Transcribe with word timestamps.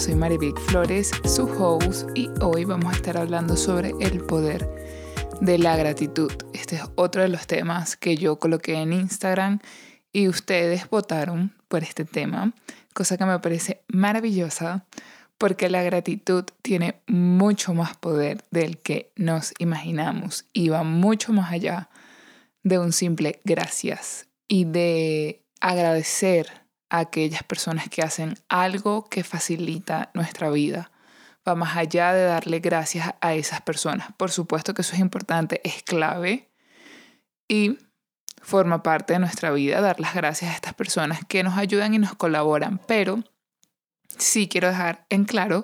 soy 0.00 0.14
Marivic 0.14 0.58
Flores, 0.58 1.10
su 1.26 1.44
host, 1.44 2.08
y 2.14 2.30
hoy 2.40 2.64
vamos 2.64 2.90
a 2.90 2.96
estar 2.96 3.18
hablando 3.18 3.54
sobre 3.54 3.92
el 4.00 4.24
poder 4.24 4.66
de 5.42 5.58
la 5.58 5.76
gratitud. 5.76 6.32
Este 6.54 6.76
es 6.76 6.82
otro 6.94 7.20
de 7.20 7.28
los 7.28 7.46
temas 7.46 7.98
que 7.98 8.16
yo 8.16 8.38
coloqué 8.38 8.76
en 8.76 8.94
Instagram 8.94 9.58
y 10.10 10.28
ustedes 10.28 10.88
votaron 10.88 11.52
por 11.68 11.82
este 11.82 12.06
tema, 12.06 12.54
cosa 12.94 13.18
que 13.18 13.26
me 13.26 13.38
parece 13.40 13.82
maravillosa 13.88 14.86
porque 15.36 15.68
la 15.68 15.82
gratitud 15.82 16.44
tiene 16.62 17.02
mucho 17.06 17.74
más 17.74 17.94
poder 17.94 18.42
del 18.50 18.78
que 18.78 19.12
nos 19.16 19.52
imaginamos 19.58 20.46
y 20.54 20.70
va 20.70 20.82
mucho 20.82 21.34
más 21.34 21.52
allá 21.52 21.90
de 22.62 22.78
un 22.78 22.94
simple 22.94 23.42
gracias 23.44 24.28
y 24.48 24.64
de 24.64 25.42
agradecer 25.60 26.59
aquellas 26.90 27.42
personas 27.42 27.88
que 27.88 28.02
hacen 28.02 28.36
algo 28.48 29.08
que 29.08 29.24
facilita 29.24 30.10
nuestra 30.14 30.50
vida. 30.50 30.90
Va 31.48 31.54
más 31.54 31.76
allá 31.76 32.12
de 32.12 32.24
darle 32.24 32.58
gracias 32.58 33.14
a 33.20 33.34
esas 33.34 33.62
personas. 33.62 34.08
Por 34.16 34.30
supuesto 34.30 34.74
que 34.74 34.82
eso 34.82 34.94
es 34.94 35.00
importante, 35.00 35.60
es 35.64 35.82
clave 35.82 36.50
y 37.48 37.78
forma 38.42 38.82
parte 38.82 39.14
de 39.14 39.18
nuestra 39.18 39.50
vida 39.50 39.80
dar 39.80 40.00
las 40.00 40.14
gracias 40.14 40.50
a 40.50 40.54
estas 40.54 40.74
personas 40.74 41.20
que 41.26 41.42
nos 41.42 41.56
ayudan 41.56 41.94
y 41.94 41.98
nos 41.98 42.14
colaboran, 42.14 42.80
pero 42.86 43.22
sí 44.18 44.48
quiero 44.48 44.68
dejar 44.68 45.06
en 45.08 45.24
claro 45.24 45.62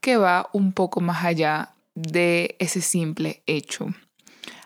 que 0.00 0.16
va 0.16 0.48
un 0.52 0.72
poco 0.72 1.00
más 1.00 1.24
allá 1.24 1.74
de 1.94 2.56
ese 2.58 2.80
simple 2.80 3.42
hecho. 3.46 3.86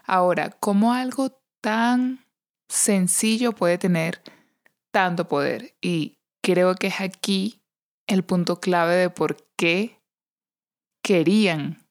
Ahora, 0.05 0.51
¿cómo 0.51 0.92
algo 0.92 1.41
tan 1.61 2.25
sencillo 2.69 3.53
puede 3.53 3.79
tener 3.79 4.23
tanto 4.97 5.28
poder? 5.28 5.77
Y 5.83 6.16
creo 6.42 6.75
que 6.75 6.86
es 6.86 7.02
aquí 7.02 7.61
el 8.06 8.25
punto 8.25 8.61
clave 8.61 8.94
de 8.94 9.11
por 9.11 9.36
qué 9.55 10.00
querían 11.02 11.86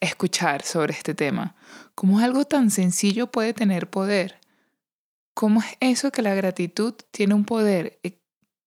escuchar 0.00 0.60
sobre 0.62 0.92
este 0.92 1.14
tema. 1.14 1.56
¿Cómo 1.94 2.18
algo 2.18 2.44
tan 2.44 2.70
sencillo 2.70 3.28
puede 3.30 3.54
tener 3.54 3.88
poder? 3.88 4.42
¿Cómo 5.32 5.60
es 5.60 5.78
eso 5.80 6.12
que 6.12 6.20
la 6.20 6.34
gratitud 6.34 6.92
tiene 7.12 7.32
un 7.32 7.46
poder? 7.46 7.98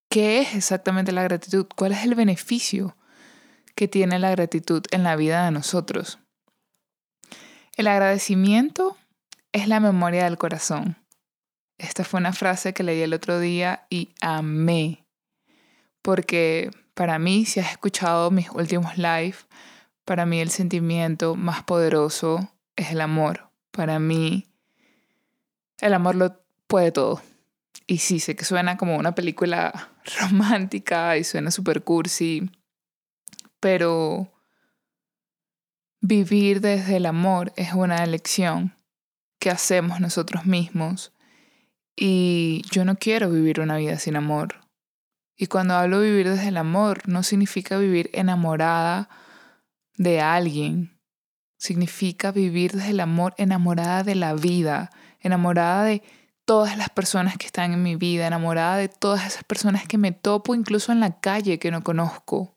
¿Qué 0.09 0.39
es 0.39 0.55
exactamente 0.55 1.11
la 1.11 1.21
gratitud? 1.21 1.67
¿Cuál 1.75 1.91
es 1.91 2.03
el 2.03 2.15
beneficio 2.15 2.97
que 3.75 3.87
tiene 3.87 4.17
la 4.17 4.31
gratitud 4.31 4.81
en 4.89 5.03
la 5.03 5.15
vida 5.15 5.45
de 5.45 5.51
nosotros? 5.51 6.17
El 7.75 7.85
agradecimiento 7.85 8.97
es 9.51 9.67
la 9.67 9.79
memoria 9.79 10.23
del 10.23 10.39
corazón. 10.39 10.97
Esta 11.77 12.03
fue 12.03 12.19
una 12.19 12.33
frase 12.33 12.73
que 12.73 12.83
leí 12.83 13.01
el 13.01 13.13
otro 13.13 13.39
día 13.39 13.85
y 13.89 14.09
amé, 14.21 15.05
porque 16.01 16.71
para 16.93 17.19
mí, 17.19 17.45
si 17.45 17.59
has 17.59 17.71
escuchado 17.71 18.31
mis 18.31 18.49
últimos 18.49 18.97
live, 18.97 19.35
para 20.03 20.25
mí 20.25 20.39
el 20.39 20.49
sentimiento 20.49 21.35
más 21.35 21.63
poderoso 21.63 22.51
es 22.75 22.91
el 22.91 23.01
amor. 23.01 23.51
Para 23.69 23.99
mí, 23.99 24.47
el 25.79 25.93
amor 25.93 26.15
lo 26.15 26.41
puede 26.65 26.91
todo. 26.91 27.21
Y 27.85 27.99
sí, 27.99 28.19
sé 28.19 28.35
que 28.35 28.45
suena 28.45 28.77
como 28.77 28.97
una 28.97 29.13
película 29.13 29.91
romántica 30.19 31.17
y 31.17 31.23
suena 31.23 31.51
super 31.51 31.83
cursi, 31.83 32.49
pero 33.59 34.33
vivir 36.01 36.61
desde 36.61 36.97
el 36.97 37.05
amor 37.05 37.53
es 37.55 37.73
una 37.73 38.03
elección 38.03 38.75
que 39.39 39.51
hacemos 39.51 39.99
nosotros 39.99 40.45
mismos 40.45 41.13
y 41.99 42.61
yo 42.71 42.85
no 42.85 42.95
quiero 42.95 43.29
vivir 43.31 43.59
una 43.59 43.77
vida 43.77 43.97
sin 43.97 44.15
amor. 44.15 44.61
Y 45.35 45.47
cuando 45.47 45.73
hablo 45.73 45.99
vivir 45.99 46.29
desde 46.29 46.49
el 46.49 46.57
amor, 46.57 47.01
no 47.07 47.23
significa 47.23 47.77
vivir 47.77 48.09
enamorada 48.13 49.09
de 49.95 50.21
alguien. 50.21 50.99
Significa 51.57 52.31
vivir 52.31 52.73
desde 52.73 52.91
el 52.91 52.99
amor 52.99 53.33
enamorada 53.37 54.03
de 54.03 54.15
la 54.15 54.35
vida, 54.35 54.91
enamorada 55.19 55.83
de 55.83 56.03
todas 56.45 56.77
las 56.77 56.89
personas 56.89 57.35
que 57.37 57.47
están 57.47 57.73
en 57.73 57.81
mi 57.83 57.95
vida, 57.95 58.27
enamorada 58.27 58.77
de 58.77 58.89
todas 58.89 59.25
esas 59.25 59.43
personas 59.43 59.87
que 59.87 59.97
me 59.97 60.11
topo 60.11 60.53
incluso 60.53 60.91
en 60.91 60.99
la 60.99 61.19
calle 61.19 61.59
que 61.59 61.71
no 61.71 61.83
conozco. 61.83 62.55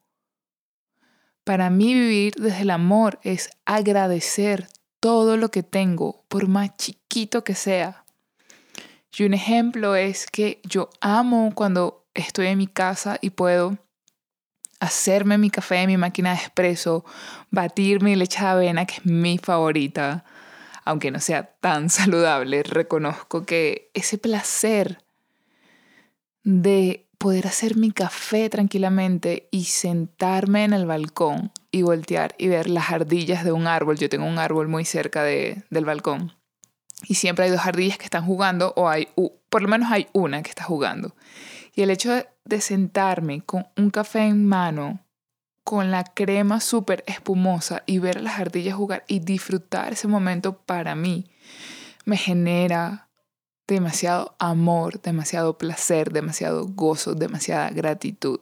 Para 1.45 1.71
mí 1.71 1.95
vivir 1.95 2.35
desde 2.35 2.63
el 2.63 2.71
amor 2.71 3.19
es 3.23 3.51
agradecer 3.65 4.69
todo 5.01 5.39
lo 5.39 5.51
que 5.51 5.63
tengo, 5.63 6.25
por 6.29 6.47
más 6.47 6.77
chiquito 6.77 7.43
que 7.43 7.55
sea. 7.55 8.05
Y 9.17 9.25
un 9.25 9.35
ejemplo 9.35 9.97
es 9.97 10.27
que 10.27 10.61
yo 10.65 10.89
amo 11.01 11.53
cuando 11.55 12.07
estoy 12.15 12.47
en 12.47 12.59
mi 12.59 12.67
casa 12.67 13.19
y 13.21 13.31
puedo 13.31 13.79
hacerme 14.79 15.37
mi 15.37 15.51
café 15.51 15.83
en 15.83 15.89
mi 15.89 15.97
máquina 15.97 16.31
de 16.31 16.37
espresso, 16.37 17.05
batir 17.51 18.03
mi 18.03 18.17
leche 18.17 18.41
de 18.41 18.47
avena, 18.47 18.87
que 18.87 18.95
es 18.95 19.07
mi 19.07 19.39
favorita, 19.39 20.25
aunque 20.85 21.11
no 21.11 21.21
sea 21.21 21.55
tan 21.61 21.91
saludable, 21.91 22.63
reconozco 22.63 23.45
que 23.45 23.91
ese 23.95 24.17
placer 24.17 24.99
de 26.43 27.07
poder 27.19 27.47
hacer 27.47 27.77
mi 27.77 27.91
café 27.91 28.49
tranquilamente 28.49 29.49
y 29.51 29.65
sentarme 29.65 30.65
en 30.65 30.73
el 30.73 30.87
balcón 30.87 31.53
y 31.71 31.83
voltear 31.83 32.35
y 32.39 32.49
ver 32.49 32.71
las 32.71 32.91
ardillas 32.91 33.45
de 33.45 33.53
un 33.53 33.67
árbol. 33.67 33.99
Yo 33.99 34.09
tengo 34.09 34.25
un 34.25 34.39
árbol 34.39 34.69
muy 34.69 34.87
cerca 34.87 35.23
de, 35.23 35.65
del 35.69 35.85
balcón 35.85 36.40
y 37.07 37.15
siempre 37.15 37.47
hay 37.47 37.51
dos 37.51 37.65
ardillas 37.65 37.99
que 37.99 38.05
están 38.05 38.25
jugando 38.25 38.73
o 38.77 38.89
hay, 38.89 39.09
por 39.49 39.63
lo 39.63 39.69
menos 39.69 39.91
hay 39.91 40.09
una 40.13 40.43
que 40.43 40.51
está 40.51 40.65
jugando. 40.65 41.15
Y 41.75 41.83
el 41.83 41.91
hecho 41.91 42.25
de 42.45 42.61
sentarme 42.61 43.43
con 43.43 43.67
un 43.77 43.91
café 43.91 44.21
en 44.27 44.47
mano 44.47 45.01
con 45.65 45.91
la 45.91 46.05
crema 46.05 46.61
súper 46.61 47.05
espumosa 47.07 47.83
y 47.87 47.99
ver 47.99 48.19
a 48.19 48.23
las 48.23 48.41
ardillas 48.41 48.75
jugar 48.75 49.05
y 49.07 49.21
disfrutar 49.21 49.93
ese 49.93 50.09
momento 50.09 50.59
para 50.59 50.95
mí 50.95 51.31
me 52.05 52.17
genera 52.17 53.09
demasiado 53.69 54.35
amor, 54.39 55.01
demasiado 55.01 55.59
placer, 55.59 56.11
demasiado 56.13 56.67
gozo, 56.67 57.15
demasiada 57.15 57.71
gratitud. 57.71 58.41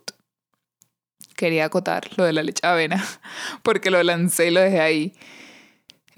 Quería 1.37 1.67
acotar 1.67 2.09
lo 2.17 2.25
de 2.25 2.33
la 2.33 2.43
leche 2.43 2.63
de 2.63 2.69
avena 2.69 3.05
porque 3.63 3.91
lo 3.91 4.03
lancé 4.03 4.47
y 4.47 4.51
lo 4.51 4.61
dejé 4.61 4.81
ahí. 4.81 5.15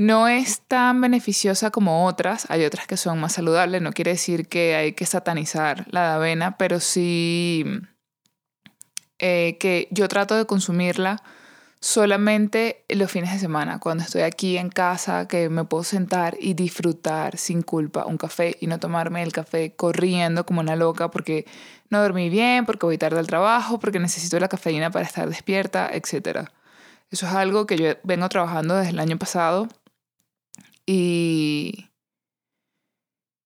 No 0.01 0.29
es 0.29 0.63
tan 0.63 0.99
beneficiosa 1.03 1.71
como 1.71 2.07
otras, 2.07 2.47
hay 2.49 2.65
otras 2.65 2.87
que 2.87 2.97
son 2.97 3.21
más 3.21 3.35
saludables, 3.35 3.83
no 3.83 3.93
quiere 3.93 4.13
decir 4.13 4.49
que 4.49 4.75
hay 4.75 4.95
que 4.95 5.05
satanizar 5.05 5.85
la 5.91 6.09
de 6.09 6.15
avena, 6.15 6.57
pero 6.57 6.81
sí 6.81 7.67
eh, 9.19 9.59
que 9.61 9.89
yo 9.91 10.09
trato 10.09 10.37
de 10.37 10.47
consumirla 10.47 11.23
solamente 11.81 12.83
los 12.89 13.11
fines 13.11 13.31
de 13.31 13.41
semana, 13.41 13.79
cuando 13.79 14.03
estoy 14.03 14.23
aquí 14.23 14.57
en 14.57 14.71
casa, 14.71 15.29
que 15.29 15.51
me 15.51 15.65
puedo 15.65 15.85
sentar 15.85 16.35
y 16.41 16.55
disfrutar 16.55 17.37
sin 17.37 17.61
culpa 17.61 18.07
un 18.07 18.17
café 18.17 18.57
y 18.59 18.69
no 18.69 18.81
tomarme 18.81 19.23
el 19.23 19.35
café 19.35 19.75
corriendo 19.77 20.47
como 20.47 20.61
una 20.61 20.77
loca 20.77 21.11
porque 21.11 21.45
no 21.91 22.01
dormí 22.01 22.31
bien, 22.31 22.65
porque 22.65 22.87
voy 22.87 22.97
tarde 22.97 23.19
al 23.19 23.27
trabajo, 23.27 23.79
porque 23.79 23.99
necesito 23.99 24.41
la 24.41 24.49
cafeína 24.49 24.91
para 24.91 25.05
estar 25.05 25.29
despierta, 25.29 25.91
etc. 25.93 26.49
Eso 27.11 27.27
es 27.27 27.35
algo 27.35 27.67
que 27.67 27.77
yo 27.77 27.93
vengo 28.03 28.31
trabajando 28.31 28.77
desde 28.77 28.93
el 28.93 28.99
año 28.99 29.19
pasado 29.19 29.69
y, 30.93 31.89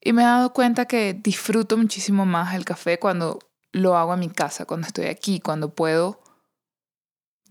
y 0.01 0.13
me 0.15 0.23
he 0.23 0.25
dado 0.25 0.55
cuenta 0.55 0.87
que 0.87 1.13
disfruto 1.13 1.77
muchísimo 1.77 2.25
más 2.25 2.55
el 2.55 2.65
café 2.65 2.99
cuando 2.99 3.39
lo 3.71 3.99
hago 3.99 4.15
en 4.15 4.21
mi 4.21 4.31
casa, 4.31 4.65
cuando 4.65 4.87
estoy 4.87 5.09
aquí, 5.09 5.41
cuando 5.41 5.75
puedo 5.75 6.23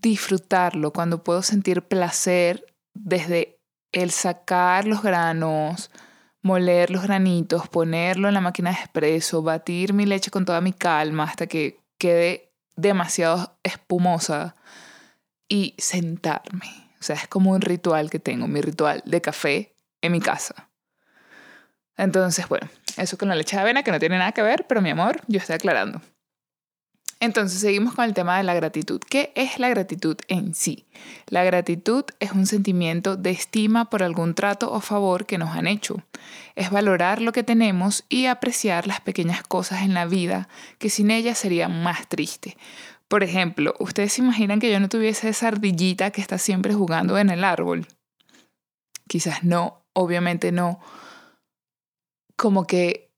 disfrutarlo, 0.02 0.92
cuando 0.92 1.22
puedo 1.22 1.42
sentir 1.42 1.82
placer 1.82 2.66
desde 2.92 3.60
el 3.92 4.10
sacar 4.10 4.84
los 4.84 5.00
granos, 5.00 5.92
moler 6.42 6.90
los 6.90 7.04
granitos, 7.04 7.68
ponerlo 7.68 8.26
en 8.26 8.34
la 8.34 8.40
máquina 8.40 8.70
de 8.70 8.80
espresso, 8.80 9.42
batir 9.42 9.92
mi 9.92 10.06
leche 10.06 10.32
con 10.32 10.44
toda 10.44 10.60
mi 10.60 10.72
calma 10.72 11.22
hasta 11.22 11.46
que 11.46 11.78
quede 11.98 12.50
demasiado 12.74 13.56
espumosa 13.62 14.56
y 15.48 15.76
sentarme. 15.78 16.90
O 16.98 17.04
sea, 17.04 17.14
es 17.14 17.28
como 17.28 17.52
un 17.52 17.60
ritual 17.60 18.10
que 18.10 18.18
tengo, 18.18 18.48
mi 18.48 18.60
ritual 18.60 19.00
de 19.06 19.20
café 19.20 19.73
en 20.04 20.12
mi 20.12 20.20
casa. 20.20 20.70
Entonces, 21.96 22.48
bueno, 22.48 22.68
eso 22.96 23.16
con 23.18 23.28
la 23.28 23.34
leche 23.34 23.56
de 23.56 23.62
avena 23.62 23.82
que 23.82 23.92
no 23.92 23.98
tiene 23.98 24.18
nada 24.18 24.32
que 24.32 24.42
ver, 24.42 24.66
pero 24.66 24.82
mi 24.82 24.90
amor, 24.90 25.20
yo 25.28 25.38
estoy 25.38 25.54
aclarando. 25.54 26.00
Entonces 27.20 27.60
seguimos 27.60 27.94
con 27.94 28.04
el 28.04 28.12
tema 28.12 28.36
de 28.36 28.42
la 28.42 28.54
gratitud. 28.54 29.00
¿Qué 29.00 29.32
es 29.34 29.58
la 29.58 29.70
gratitud 29.70 30.16
en 30.28 30.54
sí? 30.54 30.84
La 31.26 31.42
gratitud 31.42 32.04
es 32.20 32.32
un 32.32 32.44
sentimiento 32.46 33.16
de 33.16 33.30
estima 33.30 33.88
por 33.88 34.02
algún 34.02 34.34
trato 34.34 34.70
o 34.70 34.80
favor 34.80 35.24
que 35.24 35.38
nos 35.38 35.56
han 35.56 35.66
hecho. 35.66 36.02
Es 36.54 36.70
valorar 36.70 37.22
lo 37.22 37.32
que 37.32 37.42
tenemos 37.42 38.04
y 38.10 38.26
apreciar 38.26 38.86
las 38.86 39.00
pequeñas 39.00 39.42
cosas 39.42 39.82
en 39.82 39.94
la 39.94 40.04
vida 40.04 40.48
que 40.78 40.90
sin 40.90 41.10
ellas 41.10 41.38
serían 41.38 41.82
más 41.82 42.08
tristes. 42.08 42.56
Por 43.08 43.22
ejemplo, 43.22 43.74
¿ustedes 43.78 44.14
se 44.14 44.22
imaginan 44.22 44.60
que 44.60 44.70
yo 44.70 44.80
no 44.80 44.88
tuviese 44.88 45.28
esa 45.28 45.48
ardillita 45.48 46.10
que 46.10 46.20
está 46.20 46.36
siempre 46.36 46.74
jugando 46.74 47.16
en 47.16 47.30
el 47.30 47.44
árbol? 47.44 47.86
Quizás 49.08 49.44
no, 49.44 49.83
obviamente 49.94 50.52
no. 50.52 50.80
Como 52.36 52.66
que 52.66 53.12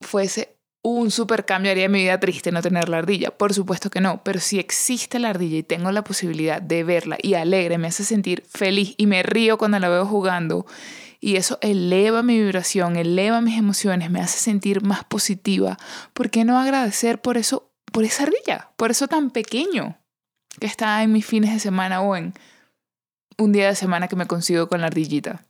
fuese 0.00 0.60
un 0.82 1.10
super 1.10 1.44
cambio 1.44 1.72
haría 1.72 1.88
mi 1.88 2.00
vida 2.00 2.18
triste 2.20 2.52
no 2.52 2.62
tener 2.62 2.88
la 2.88 2.98
ardilla. 2.98 3.30
Por 3.30 3.52
supuesto 3.52 3.90
que 3.90 4.00
no, 4.00 4.22
pero 4.24 4.40
si 4.40 4.58
existe 4.58 5.18
la 5.18 5.30
ardilla 5.30 5.58
y 5.58 5.62
tengo 5.62 5.92
la 5.92 6.04
posibilidad 6.04 6.60
de 6.62 6.84
verla 6.84 7.18
y 7.22 7.34
alegre, 7.34 7.78
me 7.78 7.88
hace 7.88 8.04
sentir 8.04 8.44
feliz 8.48 8.94
y 8.96 9.06
me 9.06 9.22
río 9.22 9.58
cuando 9.58 9.78
la 9.78 9.88
veo 9.88 10.06
jugando 10.06 10.66
y 11.20 11.36
eso 11.36 11.58
eleva 11.60 12.22
mi 12.22 12.40
vibración, 12.40 12.96
eleva 12.96 13.42
mis 13.42 13.58
emociones, 13.58 14.10
me 14.10 14.20
hace 14.20 14.38
sentir 14.38 14.82
más 14.82 15.04
positiva. 15.04 15.76
¿Por 16.14 16.30
qué 16.30 16.44
no 16.44 16.58
agradecer 16.58 17.20
por 17.20 17.36
eso, 17.36 17.70
por 17.92 18.04
esa 18.04 18.22
ardilla, 18.22 18.70
por 18.76 18.90
eso 18.90 19.06
tan 19.06 19.30
pequeño 19.30 19.98
que 20.58 20.66
está 20.66 21.02
en 21.02 21.12
mis 21.12 21.26
fines 21.26 21.52
de 21.52 21.60
semana 21.60 22.00
o 22.00 22.16
en 22.16 22.32
un 23.36 23.52
día 23.52 23.68
de 23.68 23.74
semana 23.74 24.08
que 24.08 24.16
me 24.16 24.26
consigo 24.26 24.68
con 24.68 24.80
la 24.80 24.86
ardillita? 24.86 25.44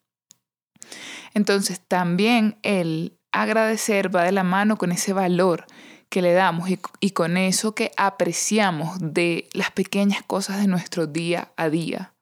Entonces 1.35 1.81
también 1.81 2.59
el 2.63 3.19
agradecer 3.33 4.15
va 4.15 4.25
de 4.25 4.33
la 4.33 4.45
mano 4.45 4.77
con 4.77 4.93
ese 4.93 5.13
valor 5.13 5.67
que 6.09 6.23
le 6.23 6.33
damos 6.33 6.69
y, 6.69 6.79
y, 6.99 7.13
con 7.13 7.37
eso 7.37 7.75
que 7.75 7.93
apreciamos 7.97 8.99
de 9.01 9.49
las 9.53 9.71
pequeñas 9.71 10.23
cosas 10.25 10.61
de 10.61 10.67
nuestro 10.67 11.07
día 11.07 11.53
a 11.57 11.71
día. 11.71 12.15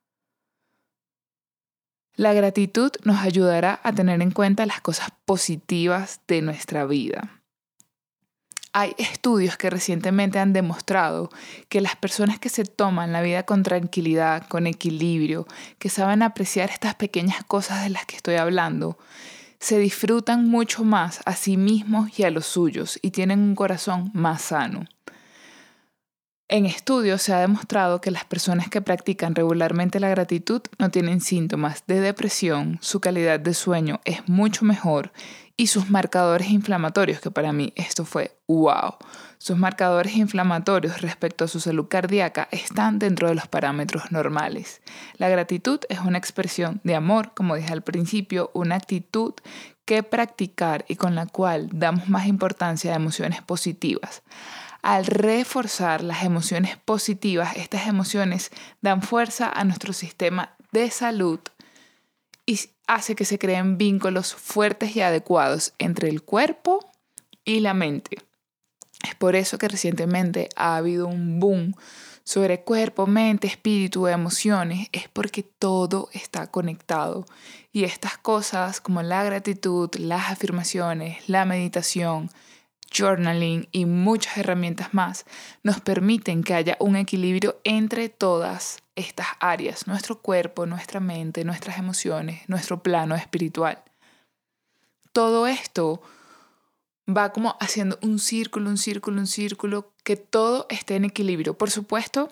La 2.14 2.34
gratitud 2.34 2.90
nos 3.04 3.18
ayudará 3.20 3.80
a 3.82 3.92
tener 3.92 4.20
en 4.20 4.32
cuenta 4.32 4.66
las 4.66 4.80
cosas 4.80 5.10
positivas 5.24 6.20
de 6.26 6.42
nuestra 6.42 6.84
vida. 6.84 7.37
Hay 8.80 8.94
estudios 8.96 9.56
que 9.56 9.70
recientemente 9.70 10.38
han 10.38 10.52
demostrado 10.52 11.30
que 11.68 11.80
las 11.80 11.96
personas 11.96 12.38
que 12.38 12.48
se 12.48 12.64
toman 12.64 13.10
la 13.10 13.22
vida 13.22 13.42
con 13.42 13.64
tranquilidad, 13.64 14.46
con 14.46 14.68
equilibrio, 14.68 15.48
que 15.80 15.88
saben 15.88 16.22
apreciar 16.22 16.70
estas 16.70 16.94
pequeñas 16.94 17.42
cosas 17.42 17.82
de 17.82 17.90
las 17.90 18.06
que 18.06 18.14
estoy 18.14 18.36
hablando, 18.36 18.96
se 19.58 19.80
disfrutan 19.80 20.48
mucho 20.48 20.84
más 20.84 21.22
a 21.24 21.34
sí 21.34 21.56
mismos 21.56 22.20
y 22.20 22.22
a 22.22 22.30
los 22.30 22.46
suyos 22.46 23.00
y 23.02 23.10
tienen 23.10 23.40
un 23.40 23.56
corazón 23.56 24.12
más 24.14 24.42
sano. 24.42 24.84
En 26.50 26.64
estudios 26.64 27.20
se 27.20 27.34
ha 27.34 27.40
demostrado 27.40 28.00
que 28.00 28.10
las 28.10 28.24
personas 28.24 28.70
que 28.70 28.80
practican 28.80 29.34
regularmente 29.34 30.00
la 30.00 30.08
gratitud 30.08 30.62
no 30.78 30.90
tienen 30.90 31.20
síntomas 31.20 31.84
de 31.86 32.00
depresión, 32.00 32.78
su 32.80 33.00
calidad 33.00 33.38
de 33.38 33.52
sueño 33.52 34.00
es 34.06 34.26
mucho 34.30 34.64
mejor 34.64 35.12
y 35.58 35.66
sus 35.66 35.90
marcadores 35.90 36.48
inflamatorios, 36.48 37.20
que 37.20 37.30
para 37.30 37.52
mí 37.52 37.74
esto 37.76 38.06
fue 38.06 38.38
wow, 38.46 38.94
sus 39.36 39.58
marcadores 39.58 40.16
inflamatorios 40.16 41.02
respecto 41.02 41.44
a 41.44 41.48
su 41.48 41.60
salud 41.60 41.86
cardíaca 41.86 42.48
están 42.50 42.98
dentro 42.98 43.28
de 43.28 43.34
los 43.34 43.46
parámetros 43.46 44.10
normales. 44.10 44.80
La 45.18 45.28
gratitud 45.28 45.80
es 45.90 45.98
una 45.98 46.16
expresión 46.16 46.80
de 46.82 46.94
amor, 46.94 47.32
como 47.34 47.56
dije 47.56 47.74
al 47.74 47.82
principio, 47.82 48.50
una 48.54 48.76
actitud 48.76 49.34
que 49.84 50.02
practicar 50.02 50.86
y 50.88 50.96
con 50.96 51.14
la 51.14 51.26
cual 51.26 51.68
damos 51.72 52.08
más 52.08 52.26
importancia 52.26 52.92
a 52.92 52.96
emociones 52.96 53.42
positivas. 53.42 54.22
Al 54.82 55.06
reforzar 55.06 56.02
las 56.02 56.22
emociones 56.22 56.76
positivas, 56.76 57.56
estas 57.56 57.86
emociones 57.86 58.50
dan 58.80 59.02
fuerza 59.02 59.50
a 59.50 59.64
nuestro 59.64 59.92
sistema 59.92 60.56
de 60.72 60.90
salud 60.90 61.40
y 62.46 62.60
hace 62.86 63.14
que 63.14 63.24
se 63.24 63.38
creen 63.38 63.76
vínculos 63.76 64.34
fuertes 64.34 64.96
y 64.96 65.00
adecuados 65.00 65.74
entre 65.78 66.08
el 66.08 66.22
cuerpo 66.22 66.90
y 67.44 67.60
la 67.60 67.74
mente. 67.74 68.18
Es 69.06 69.14
por 69.14 69.36
eso 69.36 69.58
que 69.58 69.68
recientemente 69.68 70.48
ha 70.56 70.76
habido 70.76 71.06
un 71.06 71.38
boom 71.38 71.74
sobre 72.24 72.60
cuerpo, 72.60 73.06
mente, 73.06 73.46
espíritu, 73.46 74.06
emociones. 74.06 74.88
Es 74.92 75.08
porque 75.08 75.42
todo 75.42 76.10
está 76.12 76.48
conectado. 76.48 77.24
Y 77.72 77.84
estas 77.84 78.18
cosas 78.18 78.80
como 78.80 79.02
la 79.02 79.22
gratitud, 79.24 79.88
las 79.96 80.30
afirmaciones, 80.30 81.26
la 81.28 81.44
meditación, 81.44 82.30
journaling 82.90 83.68
y 83.72 83.86
muchas 83.86 84.36
herramientas 84.38 84.94
más 84.94 85.24
nos 85.62 85.80
permiten 85.80 86.42
que 86.42 86.54
haya 86.54 86.76
un 86.80 86.96
equilibrio 86.96 87.60
entre 87.64 88.08
todas 88.08 88.78
estas 88.96 89.28
áreas, 89.40 89.86
nuestro 89.86 90.20
cuerpo, 90.20 90.66
nuestra 90.66 91.00
mente, 91.00 91.44
nuestras 91.44 91.78
emociones, 91.78 92.48
nuestro 92.48 92.82
plano 92.82 93.14
espiritual. 93.14 93.82
Todo 95.12 95.46
esto 95.46 96.02
va 97.08 97.32
como 97.32 97.56
haciendo 97.60 97.98
un 98.02 98.18
círculo, 98.18 98.68
un 98.68 98.78
círculo, 98.78 99.20
un 99.20 99.26
círculo, 99.26 99.92
que 100.04 100.16
todo 100.16 100.66
esté 100.68 100.96
en 100.96 101.04
equilibrio. 101.04 101.56
Por 101.56 101.70
supuesto 101.70 102.28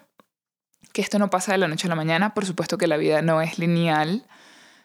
que 0.93 1.03
esto 1.03 1.19
no 1.19 1.31
pasa 1.31 1.53
de 1.53 1.59
la 1.59 1.69
noche 1.69 1.87
a 1.87 1.91
la 1.91 1.95
mañana, 1.95 2.35
por 2.35 2.47
supuesto 2.47 2.79
que 2.79 2.87
la 2.87 2.97
vida 2.97 3.23
no 3.23 3.41
es 3.43 3.59
lineal, 3.59 4.27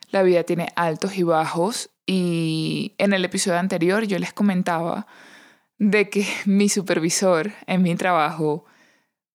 la 0.09 0.23
vida 0.23 0.44
tiene 0.44 0.71
altos 0.75 1.18
y 1.18 1.23
bajos 1.23 1.89
y 2.06 2.94
en 2.97 3.13
el 3.13 3.23
episodio 3.23 3.59
anterior 3.59 4.03
yo 4.03 4.19
les 4.19 4.33
comentaba 4.33 5.07
de 5.81 6.10
que 6.10 6.28
mi 6.45 6.69
supervisor 6.69 7.51
en 7.66 7.81
mi 7.81 7.95
trabajo 7.95 8.66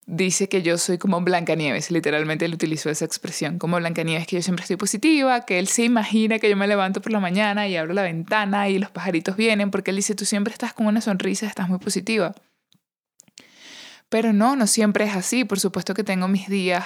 dice 0.07 0.49
que 0.49 0.63
yo 0.63 0.79
soy 0.79 0.99
como 0.99 1.21
Blancanieves, 1.21 1.91
literalmente 1.91 2.45
él 2.45 2.55
utilizó 2.55 2.89
esa 2.89 3.05
expresión, 3.05 3.59
como 3.59 3.77
Blancanieves, 3.79 4.29
que 4.29 4.37
yo 4.37 4.43
siempre 4.43 4.63
estoy 4.63 4.77
positiva, 4.77 5.45
que 5.45 5.59
él 5.59 5.67
se 5.67 5.83
imagina 5.83 6.39
que 6.39 6.49
yo 6.49 6.57
me 6.57 6.69
levanto 6.69 7.03
por 7.03 7.11
la 7.11 7.19
mañana 7.19 7.67
y 7.67 7.77
abro 7.77 7.93
la 7.93 8.03
ventana 8.03 8.69
y 8.69 8.79
los 8.79 8.91
pajaritos 8.91 9.37
vienen, 9.37 9.73
porque 9.73 9.91
él 9.91 9.97
dice, 9.97 10.15
tú 10.15 10.25
siempre 10.25 10.53
estás 10.53 10.73
con 10.73 10.87
una 10.87 11.01
sonrisa, 11.01 11.49
estás 11.49 11.69
muy 11.69 11.79
positiva. 11.79 12.37
Pero 14.09 14.33
no, 14.33 14.55
no 14.55 14.69
siempre 14.69 15.05
es 15.05 15.17
así, 15.17 15.45
por 15.45 15.59
supuesto 15.59 15.95
que 15.95 16.05
tengo 16.05 16.29
mis 16.29 16.49
días 16.49 16.85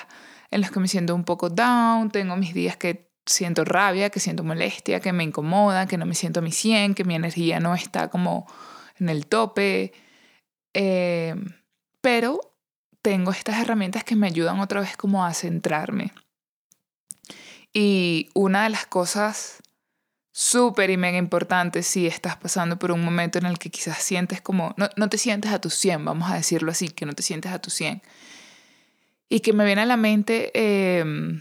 en 0.50 0.62
los 0.62 0.70
que 0.70 0.80
me 0.80 0.88
siento 0.88 1.14
un 1.14 1.24
poco 1.24 1.50
down, 1.50 2.10
tengo 2.10 2.34
mis 2.36 2.54
días 2.54 2.78
que 2.78 3.10
siento 3.26 3.66
rabia, 3.66 4.08
que 4.08 4.20
siento 4.20 4.42
molestia, 4.42 5.00
que 5.00 5.12
me 5.12 5.24
incomoda, 5.24 5.86
que 5.86 5.98
no 5.98 6.06
me 6.06 6.14
siento 6.14 6.40
a 6.40 6.42
mi 6.42 6.50
100, 6.50 6.94
que 6.94 7.04
mi 7.04 7.14
energía 7.14 7.60
no 7.60 7.74
está 7.74 8.08
como 8.08 8.46
en 9.00 9.08
el 9.08 9.26
tope, 9.26 9.92
eh, 10.74 11.34
pero 12.00 12.40
tengo 13.02 13.30
estas 13.30 13.60
herramientas 13.60 14.04
que 14.04 14.16
me 14.16 14.26
ayudan 14.26 14.60
otra 14.60 14.80
vez 14.80 14.96
como 14.96 15.24
a 15.24 15.34
centrarme. 15.34 16.12
Y 17.72 18.28
una 18.34 18.64
de 18.64 18.70
las 18.70 18.86
cosas 18.86 19.62
súper 20.32 20.90
y 20.90 20.96
mega 20.96 21.18
importantes 21.18 21.86
si 21.86 22.06
estás 22.06 22.36
pasando 22.36 22.78
por 22.78 22.92
un 22.92 23.04
momento 23.04 23.38
en 23.38 23.46
el 23.46 23.58
que 23.58 23.70
quizás 23.70 23.98
sientes 23.98 24.40
como, 24.40 24.74
no, 24.76 24.88
no, 24.96 25.08
te 25.08 25.18
sientes 25.18 25.52
a 25.52 25.60
tu 25.60 25.70
100, 25.70 26.04
vamos 26.04 26.30
a 26.30 26.36
decirlo 26.36 26.70
así, 26.70 26.88
que 26.88 27.06
no 27.06 27.14
te 27.14 27.22
sientes 27.22 27.52
a 27.52 27.60
tu 27.60 27.70
100. 27.70 28.02
Y 29.28 29.40
que 29.40 29.52
me 29.52 29.64
viene 29.64 29.82
a 29.82 29.86
la 29.86 29.96
mente 29.96 30.50
em, 30.54 31.40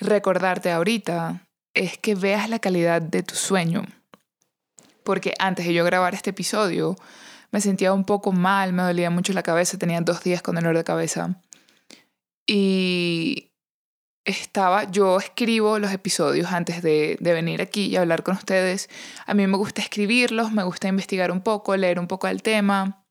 recordarte 0.00 0.70
ahorita 0.70 1.46
es 1.74 1.96
que 1.98 2.14
veas 2.14 2.50
la 2.50 2.58
calidad 2.58 3.00
de 3.00 3.22
tu 3.22 3.34
sueño 3.34 3.84
porque 5.10 5.34
antes 5.40 5.66
de 5.66 5.74
yo 5.74 5.84
grabar 5.84 6.14
este 6.14 6.30
episodio 6.30 6.94
me 7.50 7.60
sentía 7.60 7.92
un 7.92 8.04
poco 8.04 8.30
mal, 8.30 8.72
me 8.72 8.84
dolía 8.84 9.10
mucho 9.10 9.32
la 9.32 9.42
cabeza, 9.42 9.76
tenía 9.76 10.00
dos 10.00 10.22
días 10.22 10.40
con 10.40 10.54
dolor 10.54 10.76
de 10.76 10.84
cabeza. 10.84 11.42
Y 12.46 13.50
estaba, 14.24 14.88
yo 14.88 15.18
escribo 15.18 15.80
los 15.80 15.90
episodios 15.90 16.52
antes 16.52 16.80
de, 16.80 17.16
de, 17.18 17.32
venir 17.32 17.60
aquí 17.60 17.86
y 17.86 17.96
hablar 17.96 18.22
con 18.22 18.36
ustedes. 18.36 18.88
A 19.26 19.34
mí 19.34 19.44
me 19.48 19.56
gusta 19.56 19.82
escribirlos, 19.82 20.52
me 20.52 20.62
gusta 20.62 20.86
investigar 20.86 21.32
un 21.32 21.40
poco, 21.40 21.76
leer 21.76 21.98
un 21.98 22.06
poco 22.06 22.28
del 22.28 22.44
tema 22.44 23.04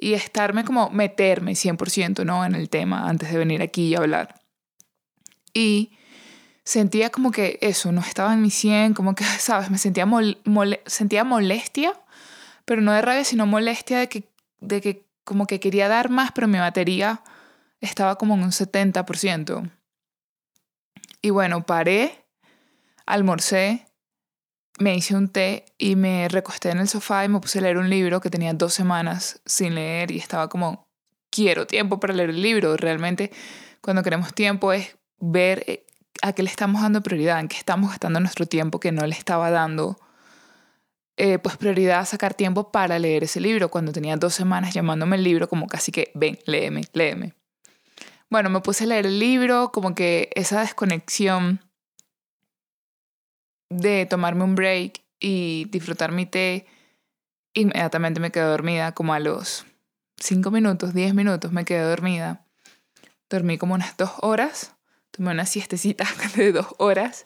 y 0.00 0.14
estarme 0.14 0.64
como 0.64 0.90
meterme 0.90 1.52
100% 1.52 2.24
¿no? 2.24 2.44
en 2.44 2.56
el 2.56 2.68
tema 2.68 3.08
antes 3.08 3.30
de 3.30 3.38
venir 3.38 3.62
aquí 3.62 3.86
y 3.86 3.94
hablar. 3.94 4.34
Y 5.54 5.96
sentía 6.64 7.10
como 7.10 7.30
que 7.30 7.58
eso, 7.60 7.92
no 7.92 8.00
estaba 8.00 8.34
en 8.34 8.42
mi 8.42 8.50
100, 8.50 8.94
como 8.94 9.14
que, 9.14 9.24
¿sabes? 9.38 9.70
Me 9.70 9.78
sentía, 9.78 10.06
sentía 10.86 11.24
molestia, 11.24 11.94
pero 12.64 12.82
no 12.82 12.92
de 12.92 13.02
rabia, 13.02 13.24
sino 13.24 13.46
molestia 13.46 13.98
de 13.98 14.08
que, 14.08 14.24
de 14.60 14.80
que 14.80 15.04
como 15.24 15.46
que 15.46 15.60
quería 15.60 15.88
dar 15.88 16.10
más, 16.10 16.32
pero 16.32 16.48
mi 16.48 16.58
batería 16.58 17.22
estaba 17.80 18.16
como 18.16 18.34
en 18.34 18.42
un 18.42 18.50
70%. 18.50 19.70
Y 21.22 21.30
bueno, 21.30 21.66
paré, 21.66 22.24
almorcé, 23.06 23.86
me 24.78 24.94
hice 24.94 25.14
un 25.14 25.28
té 25.28 25.66
y 25.76 25.96
me 25.96 26.28
recosté 26.28 26.70
en 26.70 26.78
el 26.78 26.88
sofá 26.88 27.24
y 27.24 27.28
me 27.28 27.40
puse 27.40 27.58
a 27.58 27.62
leer 27.62 27.76
un 27.76 27.90
libro 27.90 28.20
que 28.20 28.30
tenía 28.30 28.54
dos 28.54 28.72
semanas 28.72 29.40
sin 29.44 29.74
leer 29.74 30.10
y 30.10 30.18
estaba 30.18 30.48
como, 30.48 30.88
quiero 31.30 31.66
tiempo 31.66 32.00
para 32.00 32.14
leer 32.14 32.30
el 32.30 32.42
libro. 32.42 32.76
Realmente 32.76 33.30
cuando 33.80 34.02
queremos 34.02 34.34
tiempo 34.34 34.72
es 34.72 34.96
ver 35.18 35.64
eh, 35.66 35.86
a 36.22 36.32
qué 36.32 36.42
le 36.42 36.50
estamos 36.50 36.82
dando 36.82 37.02
prioridad, 37.02 37.40
en 37.40 37.48
qué 37.48 37.56
estamos 37.56 37.90
gastando 37.90 38.20
nuestro 38.20 38.46
tiempo 38.46 38.80
que 38.80 38.92
no 38.92 39.06
le 39.06 39.14
estaba 39.14 39.50
dando 39.50 39.98
eh, 41.16 41.38
pues 41.38 41.56
prioridad 41.56 42.00
a 42.00 42.04
sacar 42.04 42.34
tiempo 42.34 42.72
para 42.72 42.98
leer 42.98 43.24
ese 43.24 43.40
libro, 43.40 43.70
cuando 43.70 43.92
tenía 43.92 44.16
dos 44.16 44.34
semanas 44.34 44.72
llamándome 44.74 45.16
el 45.16 45.24
libro 45.24 45.48
como 45.48 45.66
casi 45.66 45.92
que, 45.92 46.10
ven, 46.14 46.38
léeme, 46.46 46.82
léeme. 46.92 47.34
Bueno, 48.30 48.48
me 48.48 48.60
puse 48.60 48.84
a 48.84 48.86
leer 48.86 49.06
el 49.06 49.18
libro, 49.18 49.70
como 49.72 49.94
que 49.94 50.30
esa 50.34 50.60
desconexión 50.60 51.60
de 53.68 54.06
tomarme 54.06 54.44
un 54.44 54.54
break 54.54 55.02
y 55.18 55.66
disfrutar 55.70 56.12
mi 56.12 56.26
té, 56.26 56.66
inmediatamente 57.54 58.20
me 58.20 58.30
quedé 58.30 58.44
dormida, 58.44 58.92
como 58.92 59.12
a 59.12 59.20
los 59.20 59.66
cinco 60.16 60.50
minutos, 60.50 60.94
diez 60.94 61.12
minutos 61.12 61.52
me 61.52 61.64
quedé 61.64 61.82
dormida. 61.82 62.46
Dormí 63.28 63.58
como 63.58 63.74
unas 63.74 63.96
dos 63.96 64.12
horas 64.22 64.74
tomé 65.10 65.30
una 65.30 65.46
siestecita 65.46 66.06
de 66.36 66.52
dos 66.52 66.66
horas 66.78 67.24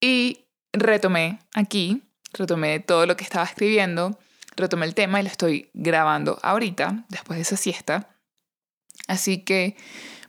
y 0.00 0.46
retomé 0.72 1.38
aquí, 1.54 2.02
retomé 2.32 2.80
todo 2.80 3.06
lo 3.06 3.16
que 3.16 3.24
estaba 3.24 3.44
escribiendo. 3.44 4.18
retomé 4.56 4.86
el 4.86 4.94
tema 4.94 5.20
y 5.20 5.22
lo 5.22 5.28
estoy 5.28 5.70
grabando 5.74 6.38
ahorita, 6.42 7.04
después 7.08 7.38
de 7.38 7.42
esa 7.42 7.56
siesta. 7.56 8.10
Así 9.08 9.38
que 9.38 9.76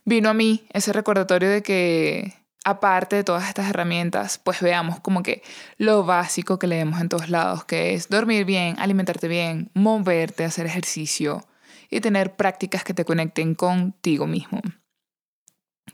vino 0.06 0.30
a 0.30 0.34
mí 0.34 0.66
ese 0.72 0.94
recordatorio 0.94 1.50
de 1.50 1.64
que 1.64 2.34
aparte 2.64 3.18
de 3.18 3.24
todas 3.24 3.48
estas 3.48 3.70
herramientas, 3.70 4.38
pues 4.38 4.62
veamos 4.62 5.00
como 5.00 5.24
que 5.24 5.44
lo 5.78 6.04
básico 6.04 6.60
que 6.60 6.68
leemos 6.68 7.02
en 7.02 7.10
todos 7.10 7.30
lados, 7.30 7.66
que 7.66 7.94
es 7.94 8.10
dormir 8.10 8.46
bien, 8.46 8.76
alimentarte 8.80 9.28
bien, 9.28 9.70
moverte, 9.74 10.46
hacer 10.46 10.66
ejercicio 10.66 11.46
y 11.90 12.00
tener 12.00 12.36
prácticas 12.36 12.84
que 12.84 12.94
te 12.94 13.06
conecten 13.06 13.56
contigo 13.56 14.28
mismo. 14.28 14.62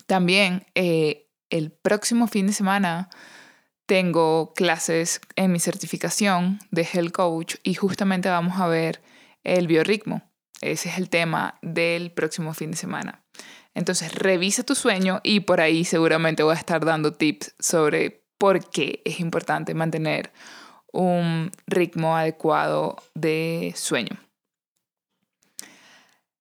También 0.06 0.66
eh, 0.76 1.30
el 1.50 1.72
próximo 1.72 2.28
fin 2.28 2.48
de 2.48 2.54
semana 2.54 3.10
tengo 3.86 4.54
clases 4.54 5.20
en 5.36 5.52
mi 5.52 5.60
certificación 5.60 6.60
de 6.72 6.88
Health 6.92 7.12
Coach 7.12 7.56
y 7.64 7.74
justamente 7.74 8.30
vamos 8.30 8.60
a 8.60 8.68
ver 8.68 9.02
el 9.44 9.68
biorritmo. 9.68 10.22
Ese 10.62 10.90
es 10.90 10.98
el 10.98 11.10
tema 11.10 11.58
del 11.62 12.12
próximo 12.12 12.54
fin 12.54 12.72
de 12.72 12.78
semana. 12.78 13.24
Entonces, 13.74 14.14
revisa 14.14 14.64
tu 14.64 14.76
sueño 14.76 15.22
y 15.24 15.40
por 15.42 15.62
ahí 15.62 15.86
seguramente 15.86 16.44
voy 16.44 16.56
a 16.56 16.60
estar 16.60 16.84
dando 16.86 17.14
tips 17.14 17.56
sobre 17.60 18.26
por 18.38 18.70
qué 18.70 19.02
es 19.06 19.20
importante 19.20 19.74
mantener 19.74 20.32
un 20.92 21.52
ritmo 21.68 22.16
adecuado 22.16 22.98
de 23.16 23.74
sueño. 23.76 24.18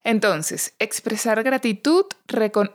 Entonces, 0.09 0.73
expresar 0.79 1.43
gratitud 1.43 2.07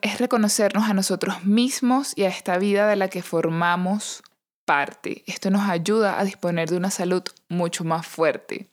es 0.04 0.20
reconocernos 0.20 0.88
a 0.88 0.94
nosotros 0.94 1.44
mismos 1.46 2.14
y 2.16 2.26
a 2.26 2.28
esta 2.28 2.60
vida 2.60 2.88
de 2.88 2.96
la 2.96 3.08
que 3.08 3.24
formamos 3.24 4.22
parte. 4.66 5.24
Esto 5.26 5.50
nos 5.50 5.68
ayuda 5.68 6.20
a 6.20 6.26
disponer 6.26 6.70
de 6.70 6.78
una 6.78 6.92
salud 6.92 7.24
mucho 7.50 7.84
más 7.86 8.06
fuerte. 8.06 8.70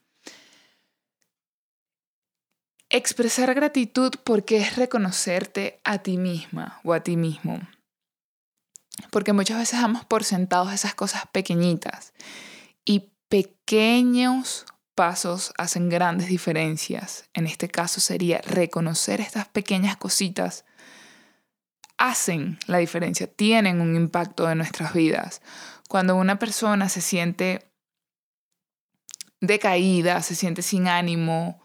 Expresar 2.91 3.55
gratitud 3.55 4.13
porque 4.25 4.59
es 4.59 4.77
reconocerte 4.77 5.81
a 5.83 5.97
ti 5.97 6.19
misma 6.19 6.83
o 6.85 6.93
a 6.93 7.01
ti 7.01 7.17
mismo. 7.17 7.61
Porque 9.11 9.33
muchas 9.33 9.57
veces 9.57 9.81
damos 9.81 10.05
por 10.05 10.23
sentados 10.23 10.71
esas 10.71 10.95
cosas 10.95 11.23
pequeñitas 11.33 12.13
y 12.85 13.09
pequeños 13.31 14.67
pasos 15.01 15.55
hacen 15.57 15.89
grandes 15.89 16.29
diferencias. 16.29 17.25
En 17.33 17.47
este 17.47 17.69
caso 17.69 18.03
sería 18.03 18.43
reconocer 18.43 19.23
estas 19.23 19.49
pequeñas 19.49 19.97
cositas 19.97 20.67
hacen 21.97 22.59
la 22.67 22.77
diferencia, 22.77 23.27
tienen 23.27 23.81
un 23.81 23.97
impacto 23.97 24.51
en 24.51 24.59
nuestras 24.59 24.93
vidas. 24.93 25.41
Cuando 25.89 26.17
una 26.17 26.39
persona 26.39 26.91
se 26.91 27.01
siente 27.01 27.73
decaída, 29.41 30.21
se 30.21 30.35
siente 30.35 30.61
sin 30.61 30.87
ánimo, 30.87 31.63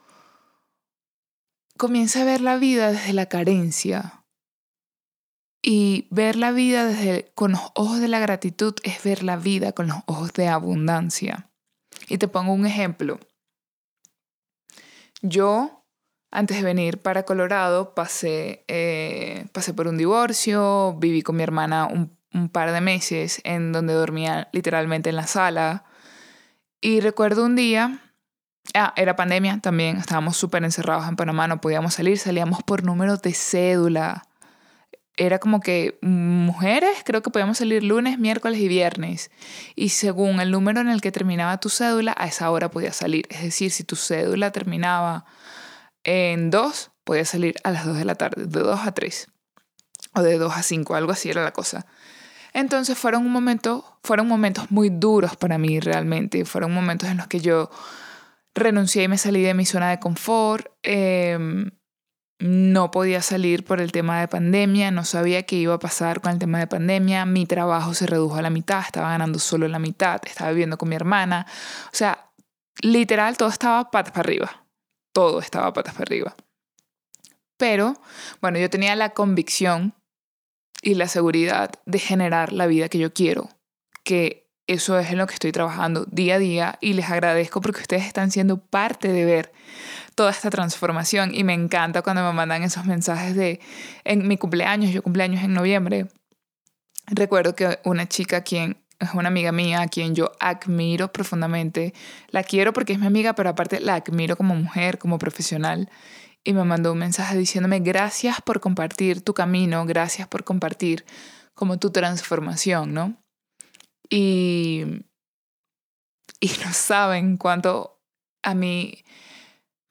comienza 1.75 2.21
a 2.21 2.25
ver 2.25 2.39
la 2.39 2.55
vida 2.55 2.93
desde 2.93 3.11
la 3.11 3.25
carencia. 3.25 4.23
Y 5.61 6.07
ver 6.09 6.37
la 6.37 6.51
vida 6.51 6.85
desde, 6.85 7.33
con 7.35 7.51
los 7.51 7.71
ojos 7.75 7.99
de 7.99 8.07
la 8.07 8.19
gratitud 8.19 8.75
es 8.83 9.03
ver 9.03 9.23
la 9.23 9.35
vida 9.35 9.73
con 9.73 9.87
los 9.87 9.97
ojos 10.05 10.31
de 10.31 10.47
abundancia. 10.47 11.49
Y 12.07 12.17
te 12.17 12.27
pongo 12.27 12.53
un 12.53 12.65
ejemplo. 12.65 13.19
Yo, 15.21 15.85
antes 16.31 16.57
de 16.57 16.63
venir 16.63 17.01
para 17.01 17.23
Colorado, 17.23 17.95
pasé, 17.95 18.63
eh, 18.67 19.47
pasé 19.51 19.73
por 19.73 19.87
un 19.87 19.97
divorcio, 19.97 20.95
viví 20.99 21.21
con 21.21 21.35
mi 21.35 21.43
hermana 21.43 21.87
un, 21.87 22.15
par 22.51 22.73
de 22.73 22.81
meses 22.81 23.39
en 23.45 23.71
donde 23.71 23.93
dormía 23.93 24.49
literalmente 24.51 25.09
en 25.09 25.15
la 25.15 25.25
sala. 25.25 25.85
Y 26.81 26.99
recuerdo 26.99 27.45
un 27.45 27.55
día 27.55 28.05
Ah, 28.73 28.93
era 28.95 29.15
pandemia 29.15 29.59
también, 29.61 29.97
estábamos 29.97 30.37
súper 30.37 30.63
encerrados 30.63 31.07
en 31.07 31.15
Panamá, 31.15 31.47
no 31.47 31.61
podíamos 31.61 31.93
salir, 31.93 32.17
salíamos 32.17 32.63
por 32.63 32.83
números 32.83 33.21
de 33.21 33.33
cédula. 33.33 34.23
Era 35.17 35.39
como 35.39 35.61
que 35.61 35.97
mujeres, 36.01 36.97
creo 37.05 37.21
que 37.21 37.29
podíamos 37.29 37.57
salir 37.57 37.83
lunes, 37.83 38.19
miércoles 38.19 38.59
y 38.59 38.67
viernes. 38.67 39.31
Y 39.75 39.89
según 39.89 40.39
el 40.41 40.51
número 40.51 40.81
en 40.81 40.89
el 40.89 41.01
que 41.01 41.11
terminaba 41.11 41.59
tu 41.59 41.69
cédula, 41.69 42.13
a 42.17 42.27
esa 42.27 42.49
hora 42.51 42.69
podías 42.69 42.97
salir. 42.97 43.25
Es 43.29 43.41
decir, 43.41 43.71
si 43.71 43.83
tu 43.83 43.95
cédula 43.95 44.51
terminaba 44.51 45.25
en 46.03 46.51
2, 46.51 46.91
podías 47.03 47.29
salir 47.29 47.55
a 47.63 47.71
las 47.71 47.85
2 47.85 47.97
de 47.97 48.05
la 48.05 48.15
tarde, 48.15 48.45
de 48.45 48.59
2 48.59 48.79
a 48.85 48.91
3. 48.93 49.27
O 50.15 50.21
de 50.21 50.37
2 50.37 50.53
a 50.53 50.63
5, 50.63 50.95
algo 50.95 51.11
así 51.11 51.29
era 51.29 51.43
la 51.43 51.51
cosa. 51.51 51.85
Entonces 52.53 52.97
fueron, 52.97 53.25
un 53.25 53.61
fueron 54.01 54.27
momentos 54.27 54.71
muy 54.71 54.89
duros 54.89 55.35
para 55.35 55.57
mí 55.57 55.79
realmente. 55.81 56.45
Fueron 56.45 56.73
momentos 56.73 57.09
en 57.09 57.17
los 57.17 57.27
que 57.27 57.41
yo 57.41 57.69
renuncié 58.53 59.03
y 59.03 59.07
me 59.09 59.17
salí 59.17 59.41
de 59.41 59.53
mi 59.53 59.65
zona 59.65 59.89
de 59.89 59.99
confort. 59.99 60.67
Em, 60.81 61.71
no 62.39 62.91
podía 62.91 63.21
salir 63.21 63.63
por 63.63 63.79
el 63.79 63.91
tema 63.91 64.19
de 64.19 64.27
pandemia, 64.27 64.91
no 64.91 65.05
sabía 65.05 65.43
qué 65.43 65.55
iba 65.55 65.75
a 65.75 65.79
pasar 65.79 66.21
con 66.21 66.33
el 66.33 66.39
tema 66.39 66.59
de 66.59 66.67
pandemia, 66.67 67.25
mi 67.25 67.45
trabajo 67.45 67.93
se 67.93 68.07
redujo 68.07 68.35
a 68.35 68.41
la 68.41 68.49
mitad, 68.49 68.83
estaba 68.85 69.09
ganando 69.09 69.39
solo 69.39 69.67
la 69.67 69.79
mitad, 69.79 70.21
estaba 70.25 70.51
viviendo 70.51 70.77
con 70.77 70.89
mi 70.89 70.95
hermana, 70.95 71.47
o 71.87 71.95
sea, 71.95 72.29
literal 72.81 73.37
todo 73.37 73.49
estaba 73.49 73.89
patas 73.89 74.11
para 74.11 74.27
arriba, 74.27 74.65
todo 75.13 75.39
estaba 75.39 75.71
patas 75.71 75.93
para 75.93 76.03
arriba. 76.03 76.35
Pero, 77.57 77.95
bueno, 78.41 78.59
yo 78.59 78.69
tenía 78.69 78.95
la 78.95 79.11
convicción 79.11 79.93
y 80.81 80.95
la 80.95 81.07
seguridad 81.07 81.71
de 81.85 81.99
generar 81.99 82.51
la 82.51 82.67
vida 82.67 82.89
que 82.89 82.97
yo 82.97 83.13
quiero, 83.13 83.49
que 84.03 84.45
eso 84.67 84.97
es 84.99 85.11
en 85.11 85.17
lo 85.19 85.27
que 85.27 85.35
estoy 85.35 85.51
trabajando 85.51 86.05
día 86.05 86.35
a 86.35 86.39
día 86.39 86.77
y 86.81 86.93
les 86.93 87.09
agradezco 87.09 87.61
porque 87.61 87.81
ustedes 87.81 88.05
están 88.05 88.31
siendo 88.31 88.57
parte 88.57 89.09
de 89.09 89.23
ver 89.23 89.51
toda 90.15 90.31
esta 90.31 90.49
transformación 90.49 91.35
y 91.35 91.43
me 91.43 91.53
encanta 91.53 92.01
cuando 92.01 92.23
me 92.23 92.33
mandan 92.33 92.63
esos 92.63 92.85
mensajes 92.85 93.35
de 93.35 93.59
en 94.03 94.27
mi 94.27 94.37
cumpleaños, 94.37 94.91
yo 94.91 95.03
cumpleaños 95.03 95.43
en 95.43 95.53
noviembre. 95.53 96.07
Recuerdo 97.07 97.55
que 97.55 97.79
una 97.83 98.07
chica 98.07 98.41
quien 98.41 98.77
es 98.99 99.13
una 99.13 99.27
amiga 99.27 99.51
mía 99.51 99.81
a 99.81 99.87
quien 99.87 100.15
yo 100.15 100.31
admiro 100.39 101.11
profundamente, 101.11 101.93
la 102.29 102.43
quiero 102.43 102.71
porque 102.71 102.93
es 102.93 102.99
mi 102.99 103.07
amiga, 103.07 103.35
pero 103.35 103.49
aparte 103.49 103.81
la 103.81 103.95
admiro 103.95 104.37
como 104.37 104.55
mujer, 104.55 104.97
como 104.97 105.19
profesional 105.19 105.89
y 106.45 106.53
me 106.53 106.63
mandó 106.63 106.93
un 106.93 106.99
mensaje 106.99 107.37
diciéndome 107.37 107.79
gracias 107.79 108.39
por 108.41 108.61
compartir 108.61 109.21
tu 109.21 109.33
camino, 109.33 109.85
gracias 109.85 110.27
por 110.27 110.43
compartir 110.43 111.05
como 111.55 111.79
tu 111.79 111.91
transformación, 111.91 112.93
¿no? 112.93 113.17
Y, 114.09 114.83
y 116.39 116.47
no 116.63 116.71
saben 116.71 117.37
cuánto 117.37 117.99
a 118.43 118.53
mí 118.53 119.03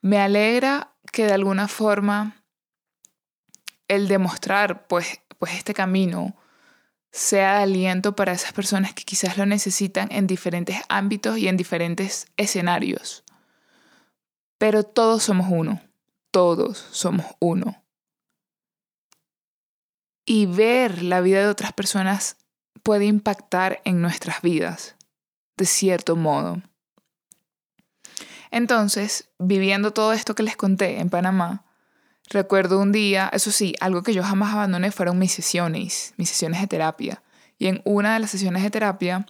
me 0.05 0.19
alegra 0.19 0.95
que 1.13 1.25
de 1.25 1.33
alguna 1.33 1.67
forma 1.67 2.45
el 3.89 4.07
demostrar 4.07 4.87
pues, 4.87 5.23
pues 5.39 5.55
este 5.55 5.73
camino 5.73 6.37
sea 7.11 7.57
de 7.57 7.63
aliento 7.63 8.15
para 8.15 8.33
esas 8.33 8.53
personas 8.53 8.93
que 8.93 9.05
quizás 9.05 9.39
lo 9.39 9.47
necesitan 9.47 10.09
en 10.13 10.27
diferentes 10.27 10.77
ámbitos 10.91 11.39
y 11.39 11.49
en 11.49 11.57
diferentes 11.57 12.27
escenarios. 12.37 13.25
Pero 14.59 14.83
todos 14.83 15.23
somos 15.23 15.47
uno, 15.49 15.81
todos 16.31 16.77
somos 16.77 17.25
uno. 17.39 17.83
Y 20.27 20.45
ver 20.45 21.03
la 21.03 21.23
vida 21.23 21.41
de 21.41 21.49
otras 21.49 21.73
personas 21.73 22.37
puede 22.83 23.07
impactar 23.07 23.81
en 23.87 24.03
nuestras 24.03 24.43
vidas, 24.43 24.97
de 25.57 25.65
cierto 25.65 26.15
modo. 26.15 26.61
Entonces, 28.55 29.29
viviendo 29.41 29.93
todo 29.93 30.13
esto 30.13 30.37
que 30.37 30.45
les 30.45 30.57
conté 30.57 31.01
en 31.01 31.11
Panamá, 31.11 31.65
recuerdo 32.31 32.81
un 32.81 32.93
día, 32.93 33.29
eso 33.33 33.51
sí, 33.51 33.75
algo 33.81 34.05
que 34.05 34.15
yo 34.15 34.23
jamás 34.23 34.55
abandoné 34.55 34.93
fueron 34.93 35.19
mis 35.19 35.33
sesiones, 35.33 36.15
mis 36.17 36.29
sesiones 36.29 36.61
de 36.61 36.69
terapia. 36.69 37.23
Y 37.59 37.67
en 37.67 37.83
una 37.85 38.15
de 38.15 38.21
las 38.21 38.31
sesiones 38.31 38.63
de 38.63 38.71
terapia, 38.71 39.27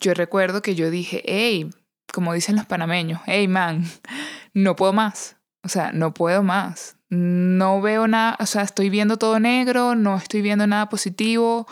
yo 0.00 0.14
recuerdo 0.14 0.62
que 0.62 0.74
yo 0.74 0.90
dije, 0.90 1.22
hey, 1.26 1.70
como 2.12 2.32
dicen 2.32 2.56
los 2.56 2.66
panameños, 2.66 3.20
hey 3.26 3.46
man, 3.46 3.84
no 4.52 4.74
puedo 4.74 4.92
más. 4.92 5.36
O 5.62 5.68
sea, 5.68 5.92
no 5.92 6.12
puedo 6.12 6.42
más 6.42 6.96
no 7.08 7.80
veo 7.80 8.08
nada, 8.08 8.36
o 8.40 8.46
sea, 8.46 8.62
estoy 8.62 8.90
viendo 8.90 9.16
todo 9.16 9.38
negro, 9.38 9.94
no 9.94 10.16
estoy 10.16 10.42
viendo 10.42 10.66
nada 10.66 10.88
positivo, 10.88 11.66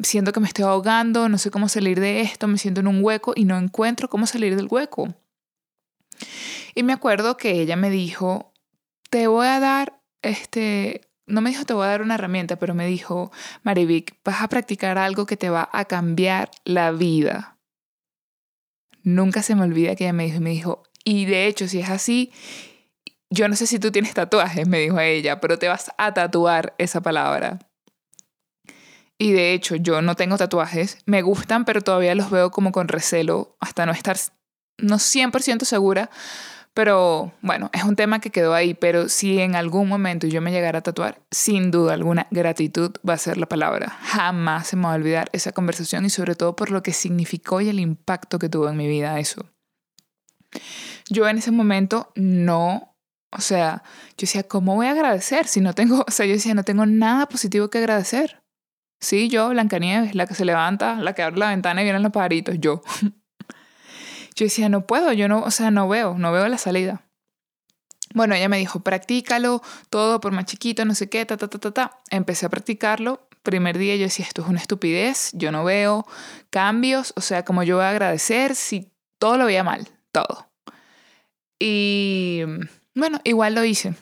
siento 0.00 0.32
que 0.32 0.40
me 0.40 0.46
estoy 0.46 0.64
ahogando, 0.64 1.28
no 1.28 1.38
sé 1.38 1.50
cómo 1.50 1.68
salir 1.68 1.98
de 1.98 2.20
esto, 2.20 2.46
me 2.46 2.58
siento 2.58 2.80
en 2.80 2.86
un 2.86 3.02
hueco 3.02 3.32
y 3.34 3.44
no 3.44 3.58
encuentro 3.58 4.08
cómo 4.08 4.26
salir 4.26 4.54
del 4.56 4.68
hueco. 4.70 5.14
Y 6.74 6.82
me 6.82 6.92
acuerdo 6.92 7.36
que 7.36 7.60
ella 7.60 7.76
me 7.76 7.90
dijo, 7.90 8.52
te 9.10 9.26
voy 9.26 9.46
a 9.46 9.60
dar, 9.60 10.00
este, 10.22 11.02
no 11.26 11.40
me 11.40 11.50
dijo 11.50 11.64
te 11.64 11.74
voy 11.74 11.84
a 11.86 11.90
dar 11.90 12.02
una 12.02 12.14
herramienta, 12.14 12.56
pero 12.56 12.74
me 12.74 12.86
dijo, 12.86 13.32
Marivic, 13.62 14.16
vas 14.24 14.42
a 14.42 14.48
practicar 14.48 14.98
algo 14.98 15.26
que 15.26 15.36
te 15.36 15.50
va 15.50 15.68
a 15.72 15.84
cambiar 15.84 16.50
la 16.64 16.90
vida. 16.92 17.58
Nunca 19.02 19.42
se 19.42 19.54
me 19.54 19.62
olvida 19.62 19.94
que 19.94 20.04
ella 20.04 20.12
me 20.12 20.24
dijo, 20.24 20.40
me 20.40 20.50
dijo, 20.50 20.82
y 21.04 21.26
de 21.26 21.46
hecho, 21.46 21.68
si 21.68 21.80
es 21.80 21.88
así, 21.88 22.32
yo 23.30 23.48
no 23.48 23.56
sé 23.56 23.66
si 23.66 23.78
tú 23.78 23.90
tienes 23.90 24.14
tatuajes, 24.14 24.66
me 24.66 24.80
dijo 24.80 24.98
ella, 24.98 25.40
pero 25.40 25.58
te 25.58 25.68
vas 25.68 25.92
a 25.98 26.12
tatuar 26.14 26.74
esa 26.78 27.00
palabra. 27.00 27.58
Y 29.18 29.32
de 29.32 29.52
hecho, 29.54 29.76
yo 29.76 30.02
no 30.02 30.14
tengo 30.14 30.36
tatuajes, 30.36 30.98
me 31.06 31.22
gustan, 31.22 31.64
pero 31.64 31.80
todavía 31.80 32.14
los 32.14 32.30
veo 32.30 32.50
como 32.50 32.72
con 32.72 32.88
recelo, 32.88 33.56
hasta 33.60 33.86
no 33.86 33.92
estar 33.92 34.16
no 34.78 34.96
100% 34.96 35.64
segura, 35.64 36.10
Pero 36.74 37.32
bueno, 37.40 37.70
es 37.72 37.84
un 37.84 37.96
tema 37.96 38.20
que 38.20 38.28
quedó 38.28 38.52
ahí, 38.52 38.74
pero 38.74 39.08
si 39.08 39.40
en 39.40 39.56
algún 39.56 39.88
momento 39.88 40.26
yo 40.26 40.42
me 40.42 40.52
llegara 40.52 40.80
a 40.80 40.82
tatuar, 40.82 41.22
sin 41.30 41.70
duda 41.70 41.94
alguna, 41.94 42.26
gratitud 42.30 42.92
va 43.08 43.14
a 43.14 43.18
ser 43.18 43.38
la 43.38 43.46
palabra. 43.46 43.96
Jamás 44.02 44.66
se 44.66 44.76
me 44.76 44.82
va 44.82 44.92
a 44.92 44.96
olvidar 44.96 45.30
esa 45.32 45.52
conversación 45.52 46.04
y 46.04 46.10
sobre 46.10 46.34
todo 46.34 46.54
por 46.54 46.70
lo 46.70 46.82
que 46.82 46.92
significó 46.92 47.62
y 47.62 47.70
el 47.70 47.80
impacto 47.80 48.38
que 48.38 48.50
tuvo 48.50 48.68
en 48.68 48.76
mi 48.76 48.88
vida 48.88 49.18
eso. 49.18 49.46
Yo 51.08 51.26
en 51.28 51.38
ese 51.38 51.50
momento 51.50 52.12
no, 52.14 52.94
o 53.32 53.40
sea, 53.40 53.82
yo 54.10 54.26
decía, 54.26 54.42
¿cómo 54.42 54.74
voy 54.74 54.88
a 54.88 54.90
agradecer 54.90 55.46
si 55.46 55.62
no 55.62 55.72
tengo, 55.72 56.04
o 56.06 56.10
sea, 56.10 56.26
yo 56.26 56.32
decía, 56.32 56.52
no 56.52 56.64
tengo 56.64 56.84
nada 56.84 57.26
positivo 57.26 57.70
que 57.70 57.78
agradecer. 57.78 58.42
Sí, 59.00 59.28
yo, 59.28 59.50
Blancanieves, 59.50 60.14
la 60.14 60.26
que 60.26 60.34
se 60.34 60.44
levanta, 60.44 60.96
la 60.96 61.14
que 61.14 61.22
abre 61.22 61.38
la 61.38 61.50
ventana 61.50 61.80
y 61.80 61.84
vienen 61.84 62.02
los 62.02 62.12
pajaritos, 62.12 62.56
yo. 62.58 62.82
Yo 64.36 64.44
decía, 64.44 64.68
no 64.68 64.86
puedo, 64.86 65.12
yo 65.12 65.28
no, 65.28 65.40
o 65.40 65.50
sea, 65.50 65.70
no 65.70 65.88
veo, 65.88 66.16
no 66.18 66.30
veo 66.30 66.46
la 66.48 66.58
salida. 66.58 67.02
Bueno, 68.14 68.34
ella 68.34 68.48
me 68.48 68.58
dijo, 68.58 68.80
practícalo, 68.80 69.62
todo 69.90 70.20
por 70.20 70.32
más 70.32 70.44
chiquito, 70.44 70.84
no 70.84 70.94
sé 70.94 71.08
qué, 71.08 71.24
ta, 71.26 71.36
ta, 71.36 71.48
ta, 71.48 71.58
ta, 71.58 71.70
ta. 71.70 71.98
Empecé 72.10 72.46
a 72.46 72.50
practicarlo. 72.50 73.28
Primer 73.42 73.78
día 73.78 73.96
yo 73.96 74.02
decía, 74.02 74.26
esto 74.26 74.42
es 74.42 74.48
una 74.48 74.60
estupidez, 74.60 75.30
yo 75.32 75.52
no 75.52 75.64
veo 75.64 76.06
cambios, 76.50 77.12
o 77.16 77.20
sea, 77.20 77.44
como 77.44 77.62
yo 77.62 77.76
voy 77.76 77.84
a 77.84 77.90
agradecer 77.90 78.54
si 78.56 78.92
todo 79.18 79.36
lo 79.36 79.46
veía 79.46 79.64
mal, 79.64 79.88
todo. 80.12 80.50
Y 81.58 82.42
bueno, 82.94 83.20
igual 83.24 83.54
lo 83.54 83.64
hice. 83.64 83.94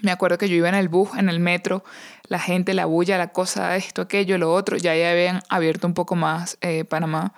Me 0.00 0.10
acuerdo 0.10 0.38
que 0.38 0.48
yo 0.48 0.56
iba 0.56 0.68
en 0.68 0.74
el 0.74 0.88
bus, 0.88 1.10
en 1.16 1.28
el 1.28 1.38
metro, 1.38 1.84
la 2.26 2.38
gente, 2.38 2.72
la 2.72 2.86
bulla, 2.86 3.18
la 3.18 3.32
cosa, 3.32 3.76
esto, 3.76 4.02
aquello, 4.02 4.38
lo 4.38 4.52
otro, 4.52 4.76
ya 4.78 4.96
ya 4.96 5.10
habían 5.10 5.42
abierto 5.48 5.86
un 5.86 5.94
poco 5.94 6.16
más 6.16 6.56
eh, 6.62 6.84
Panamá. 6.84 7.34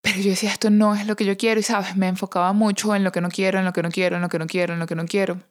Pero 0.00 0.20
yo 0.20 0.30
decía, 0.30 0.50
esto 0.50 0.70
no 0.70 0.94
es 0.94 1.06
lo 1.06 1.16
que 1.16 1.24
yo 1.24 1.36
quiero 1.36 1.60
y, 1.60 1.62
¿sabes? 1.62 1.96
Me 1.96 2.08
enfocaba 2.08 2.52
mucho 2.52 2.94
en 2.94 3.04
lo 3.04 3.12
que 3.12 3.20
no 3.20 3.28
quiero, 3.28 3.58
en 3.58 3.64
lo 3.64 3.72
que 3.72 3.82
no 3.82 3.90
quiero, 3.90 4.16
en 4.16 4.22
lo 4.22 4.28
que 4.28 4.38
no 4.38 4.46
quiero, 4.46 4.74
en 4.74 4.80
lo 4.80 4.86
que 4.86 4.94
no 4.94 5.06
quiero. 5.06 5.42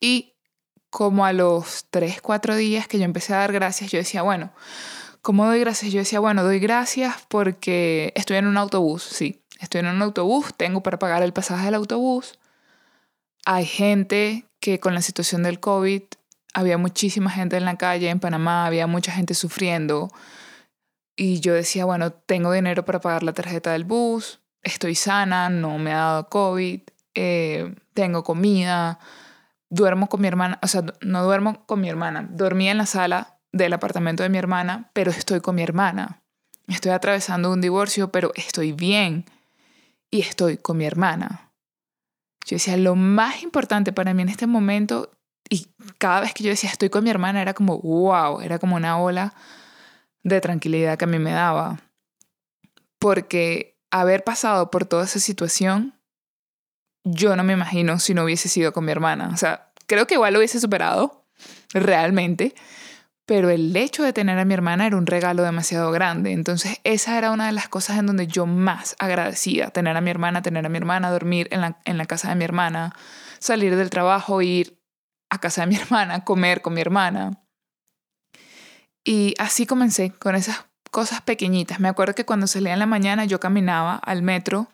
Y 0.00 0.34
como 0.90 1.24
a 1.24 1.32
los 1.32 1.86
tres, 1.90 2.20
cuatro 2.20 2.54
días 2.56 2.86
que 2.86 2.98
yo 2.98 3.04
empecé 3.04 3.34
a 3.34 3.38
dar 3.38 3.52
gracias, 3.52 3.90
yo 3.90 3.98
decía, 3.98 4.22
bueno, 4.22 4.52
¿cómo 5.22 5.46
doy 5.46 5.60
gracias? 5.60 5.92
Yo 5.92 5.98
decía, 6.00 6.20
bueno, 6.20 6.44
doy 6.44 6.58
gracias 6.58 7.16
porque 7.28 8.12
estoy 8.14 8.36
en 8.36 8.46
un 8.46 8.56
autobús, 8.56 9.02
sí, 9.02 9.44
estoy 9.60 9.80
en 9.80 9.86
un 9.86 10.02
autobús, 10.02 10.54
tengo 10.56 10.82
para 10.82 10.98
pagar 10.98 11.22
el 11.22 11.32
pasaje 11.32 11.64
del 11.64 11.74
autobús. 11.74 12.38
Hay 13.44 13.66
gente 13.66 14.46
que 14.60 14.80
con 14.80 14.94
la 14.94 15.02
situación 15.02 15.42
del 15.42 15.60
COVID, 15.60 16.02
había 16.54 16.78
muchísima 16.78 17.30
gente 17.30 17.56
en 17.56 17.64
la 17.64 17.76
calle 17.76 18.08
en 18.08 18.20
Panamá, 18.20 18.64
había 18.64 18.86
mucha 18.86 19.12
gente 19.12 19.34
sufriendo 19.34 20.12
y 21.16 21.40
yo 21.40 21.54
decía, 21.54 21.84
bueno, 21.84 22.12
tengo 22.12 22.52
dinero 22.52 22.84
para 22.84 23.00
pagar 23.00 23.22
la 23.22 23.32
tarjeta 23.32 23.72
del 23.72 23.84
bus, 23.84 24.40
estoy 24.62 24.94
sana, 24.94 25.48
no 25.48 25.78
me 25.78 25.92
ha 25.92 25.98
dado 25.98 26.28
COVID, 26.28 26.80
eh, 27.14 27.74
tengo 27.92 28.24
comida, 28.24 28.98
duermo 29.68 30.08
con 30.08 30.20
mi 30.20 30.28
hermana, 30.28 30.58
o 30.62 30.66
sea, 30.66 30.84
no 31.00 31.24
duermo 31.24 31.64
con 31.66 31.80
mi 31.80 31.88
hermana, 31.88 32.26
dormí 32.30 32.68
en 32.68 32.78
la 32.78 32.86
sala 32.86 33.38
del 33.52 33.72
apartamento 33.72 34.22
de 34.22 34.28
mi 34.28 34.38
hermana, 34.38 34.90
pero 34.92 35.10
estoy 35.10 35.40
con 35.40 35.54
mi 35.54 35.62
hermana. 35.62 36.20
Estoy 36.66 36.92
atravesando 36.92 37.52
un 37.52 37.60
divorcio, 37.60 38.10
pero 38.10 38.32
estoy 38.34 38.72
bien 38.72 39.26
y 40.10 40.20
estoy 40.20 40.56
con 40.56 40.78
mi 40.78 40.86
hermana. 40.86 41.52
Yo 42.46 42.56
decía, 42.56 42.76
lo 42.76 42.96
más 42.96 43.42
importante 43.42 43.92
para 43.92 44.12
mí 44.12 44.22
en 44.22 44.28
este 44.28 44.46
momento, 44.46 45.10
y 45.48 45.68
cada 45.98 46.20
vez 46.20 46.34
que 46.34 46.42
yo 46.42 46.50
decía 46.50 46.70
estoy 46.70 46.88
con 46.90 47.04
mi 47.04 47.10
hermana, 47.10 47.42
era 47.42 47.54
como, 47.54 47.78
wow, 47.78 48.40
era 48.40 48.58
como 48.58 48.76
una 48.76 48.98
ola 48.98 49.34
de 50.24 50.40
tranquilidad 50.40 50.98
que 50.98 51.04
a 51.04 51.08
mí 51.08 51.18
me 51.18 51.30
daba. 51.30 51.80
Porque 52.98 53.78
haber 53.90 54.24
pasado 54.24 54.70
por 54.70 54.86
toda 54.86 55.04
esa 55.04 55.20
situación, 55.20 55.94
yo 57.04 57.36
no 57.36 57.44
me 57.44 57.52
imagino 57.52 57.98
si 58.00 58.14
no 58.14 58.24
hubiese 58.24 58.48
sido 58.48 58.72
con 58.72 58.84
mi 58.84 58.92
hermana. 58.92 59.30
O 59.32 59.36
sea, 59.36 59.70
creo 59.86 60.06
que 60.06 60.14
igual 60.14 60.32
lo 60.32 60.40
hubiese 60.40 60.58
superado, 60.58 61.24
realmente. 61.72 62.54
Pero 63.26 63.48
el 63.48 63.74
hecho 63.76 64.02
de 64.02 64.12
tener 64.12 64.38
a 64.38 64.44
mi 64.44 64.52
hermana 64.52 64.86
era 64.86 64.96
un 64.96 65.06
regalo 65.06 65.42
demasiado 65.42 65.90
grande. 65.92 66.32
Entonces 66.32 66.80
esa 66.84 67.16
era 67.16 67.30
una 67.30 67.46
de 67.46 67.52
las 67.52 67.68
cosas 67.68 67.98
en 67.98 68.06
donde 68.06 68.26
yo 68.26 68.46
más 68.46 68.96
agradecía. 68.98 69.70
Tener 69.70 69.96
a 69.96 70.00
mi 70.00 70.10
hermana, 70.10 70.42
tener 70.42 70.66
a 70.66 70.68
mi 70.68 70.76
hermana, 70.76 71.10
dormir 71.10 71.48
en 71.50 71.60
la, 71.60 71.78
en 71.84 71.96
la 71.96 72.06
casa 72.06 72.28
de 72.28 72.34
mi 72.34 72.44
hermana, 72.44 72.94
salir 73.38 73.76
del 73.76 73.90
trabajo, 73.90 74.42
ir 74.42 74.78
a 75.30 75.38
casa 75.38 75.62
de 75.62 75.68
mi 75.68 75.76
hermana, 75.80 76.24
comer 76.24 76.60
con 76.60 76.74
mi 76.74 76.80
hermana. 76.80 77.43
Y 79.04 79.34
así 79.38 79.66
comencé 79.66 80.12
con 80.18 80.34
esas 80.34 80.64
cosas 80.90 81.20
pequeñitas. 81.20 81.78
Me 81.78 81.88
acuerdo 81.88 82.14
que 82.14 82.24
cuando 82.24 82.46
salía 82.46 82.72
en 82.72 82.78
la 82.78 82.86
mañana 82.86 83.26
yo 83.26 83.38
caminaba 83.38 83.96
al 83.96 84.22
metro 84.22 84.68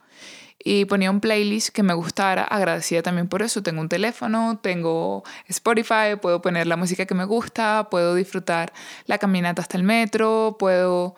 y 0.62 0.84
ponía 0.84 1.10
un 1.10 1.20
playlist 1.20 1.70
que 1.70 1.82
me 1.82 1.94
gustara, 1.94 2.44
agradecida 2.44 3.02
también 3.02 3.26
por 3.28 3.42
eso. 3.42 3.62
Tengo 3.62 3.80
un 3.80 3.88
teléfono, 3.88 4.60
tengo 4.62 5.24
Spotify, 5.48 6.16
puedo 6.20 6.42
poner 6.42 6.66
la 6.66 6.76
música 6.76 7.06
que 7.06 7.14
me 7.14 7.24
gusta, 7.24 7.88
puedo 7.90 8.14
disfrutar 8.14 8.72
la 9.06 9.18
caminata 9.18 9.62
hasta 9.62 9.78
el 9.78 9.82
metro, 9.82 10.56
puedo 10.58 11.16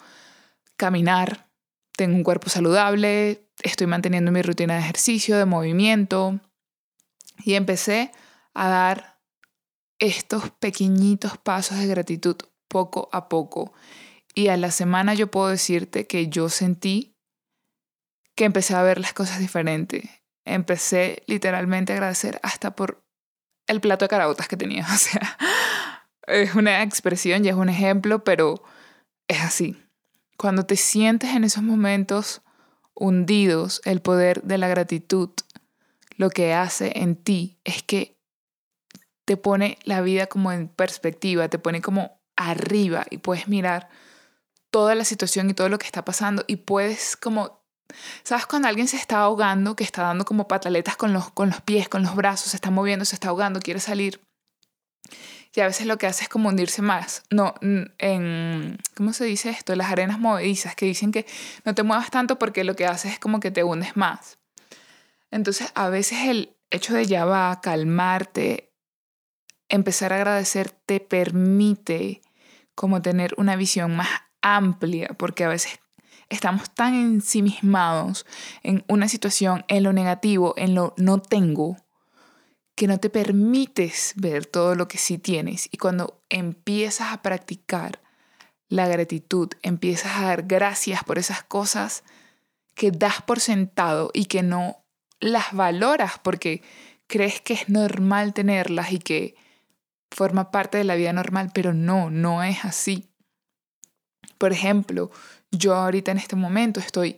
caminar, 0.76 1.50
tengo 1.96 2.16
un 2.16 2.22
cuerpo 2.22 2.48
saludable, 2.48 3.48
estoy 3.62 3.88
manteniendo 3.88 4.30
mi 4.32 4.40
rutina 4.40 4.74
de 4.74 4.80
ejercicio, 4.80 5.36
de 5.36 5.44
movimiento. 5.44 6.40
Y 7.44 7.54
empecé 7.54 8.12
a 8.54 8.68
dar 8.68 9.18
estos 9.98 10.50
pequeñitos 10.50 11.36
pasos 11.38 11.78
de 11.78 11.86
gratitud 11.88 12.36
poco 12.72 13.10
a 13.12 13.28
poco. 13.28 13.74
Y 14.34 14.48
a 14.48 14.56
la 14.56 14.70
semana 14.70 15.12
yo 15.12 15.30
puedo 15.30 15.48
decirte 15.48 16.06
que 16.06 16.28
yo 16.28 16.48
sentí 16.48 17.14
que 18.34 18.46
empecé 18.46 18.74
a 18.74 18.82
ver 18.82 18.98
las 18.98 19.12
cosas 19.12 19.38
diferentes. 19.38 20.08
Empecé 20.46 21.22
literalmente 21.26 21.92
a 21.92 21.96
agradecer 21.96 22.40
hasta 22.42 22.74
por 22.74 23.04
el 23.66 23.82
plato 23.82 24.06
de 24.06 24.08
caraotas 24.08 24.48
que 24.48 24.56
tenía. 24.56 24.86
O 24.94 24.96
sea, 24.96 25.38
es 26.26 26.54
una 26.54 26.82
expresión 26.82 27.44
y 27.44 27.48
es 27.48 27.54
un 27.54 27.68
ejemplo, 27.68 28.24
pero 28.24 28.62
es 29.28 29.42
así. 29.42 29.76
Cuando 30.38 30.64
te 30.64 30.76
sientes 30.76 31.30
en 31.30 31.44
esos 31.44 31.62
momentos 31.62 32.40
hundidos, 32.94 33.82
el 33.84 34.00
poder 34.00 34.42
de 34.42 34.56
la 34.56 34.68
gratitud 34.68 35.30
lo 36.16 36.30
que 36.30 36.54
hace 36.54 36.92
en 37.00 37.16
ti 37.16 37.58
es 37.64 37.82
que 37.82 38.16
te 39.26 39.36
pone 39.36 39.78
la 39.84 40.00
vida 40.00 40.26
como 40.26 40.52
en 40.52 40.68
perspectiva, 40.68 41.48
te 41.48 41.58
pone 41.58 41.82
como 41.82 42.21
arriba 42.50 43.06
y 43.10 43.18
puedes 43.18 43.48
mirar 43.48 43.88
toda 44.70 44.94
la 44.94 45.04
situación 45.04 45.50
y 45.50 45.54
todo 45.54 45.68
lo 45.68 45.78
que 45.78 45.86
está 45.86 46.04
pasando 46.04 46.44
y 46.46 46.56
puedes 46.56 47.16
como, 47.16 47.62
¿sabes? 48.22 48.46
Cuando 48.46 48.68
alguien 48.68 48.88
se 48.88 48.96
está 48.96 49.18
ahogando, 49.20 49.76
que 49.76 49.84
está 49.84 50.02
dando 50.02 50.24
como 50.24 50.48
pataletas 50.48 50.96
con 50.96 51.12
los, 51.12 51.30
con 51.30 51.50
los 51.50 51.60
pies, 51.60 51.88
con 51.88 52.02
los 52.02 52.16
brazos, 52.16 52.50
se 52.50 52.56
está 52.56 52.70
moviendo, 52.70 53.04
se 53.04 53.14
está 53.14 53.28
ahogando, 53.28 53.60
quiere 53.60 53.80
salir. 53.80 54.20
Y 55.54 55.60
a 55.60 55.66
veces 55.66 55.86
lo 55.86 55.98
que 55.98 56.06
hace 56.06 56.24
es 56.24 56.28
como 56.30 56.48
hundirse 56.48 56.80
más. 56.80 57.24
No, 57.30 57.54
en, 57.60 58.78
¿cómo 58.96 59.12
se 59.12 59.26
dice 59.26 59.50
esto? 59.50 59.76
Las 59.76 59.92
arenas 59.92 60.18
movedizas, 60.18 60.74
que 60.74 60.86
dicen 60.86 61.12
que 61.12 61.26
no 61.64 61.74
te 61.74 61.82
muevas 61.82 62.10
tanto 62.10 62.38
porque 62.38 62.64
lo 62.64 62.74
que 62.74 62.86
haces 62.86 63.12
es 63.12 63.18
como 63.18 63.38
que 63.38 63.50
te 63.50 63.62
hundes 63.62 63.94
más. 63.94 64.38
Entonces, 65.30 65.70
a 65.74 65.90
veces 65.90 66.20
el 66.22 66.56
hecho 66.70 66.94
de 66.94 67.04
ya 67.04 67.26
va 67.26 67.60
calmarte, 67.60 68.72
empezar 69.68 70.12
a 70.14 70.16
agradecer 70.16 70.70
te 70.70 71.00
permite 71.00 72.22
como 72.74 73.02
tener 73.02 73.34
una 73.36 73.56
visión 73.56 73.96
más 73.96 74.08
amplia, 74.40 75.08
porque 75.18 75.44
a 75.44 75.48
veces 75.48 75.80
estamos 76.28 76.70
tan 76.70 76.94
ensimismados 76.94 78.26
en 78.62 78.84
una 78.88 79.08
situación, 79.08 79.64
en 79.68 79.82
lo 79.82 79.92
negativo, 79.92 80.54
en 80.56 80.74
lo 80.74 80.94
no 80.96 81.20
tengo, 81.20 81.76
que 82.74 82.86
no 82.86 82.98
te 82.98 83.10
permites 83.10 84.14
ver 84.16 84.46
todo 84.46 84.74
lo 84.74 84.88
que 84.88 84.98
sí 84.98 85.18
tienes. 85.18 85.68
Y 85.70 85.76
cuando 85.76 86.22
empiezas 86.30 87.12
a 87.12 87.22
practicar 87.22 88.00
la 88.68 88.88
gratitud, 88.88 89.50
empiezas 89.62 90.16
a 90.16 90.26
dar 90.26 90.44
gracias 90.44 91.04
por 91.04 91.18
esas 91.18 91.42
cosas 91.42 92.02
que 92.74 92.90
das 92.90 93.20
por 93.20 93.40
sentado 93.40 94.10
y 94.14 94.24
que 94.24 94.42
no 94.42 94.82
las 95.20 95.52
valoras 95.52 96.18
porque 96.22 96.62
crees 97.06 97.40
que 97.42 97.52
es 97.52 97.68
normal 97.68 98.32
tenerlas 98.32 98.92
y 98.92 98.98
que 98.98 99.34
forma 100.12 100.50
parte 100.50 100.78
de 100.78 100.84
la 100.84 100.94
vida 100.94 101.12
normal, 101.12 101.50
pero 101.52 101.72
no, 101.72 102.10
no 102.10 102.42
es 102.42 102.64
así. 102.64 103.10
Por 104.38 104.52
ejemplo, 104.52 105.10
yo 105.50 105.74
ahorita 105.74 106.12
en 106.12 106.18
este 106.18 106.36
momento 106.36 106.80
estoy 106.80 107.16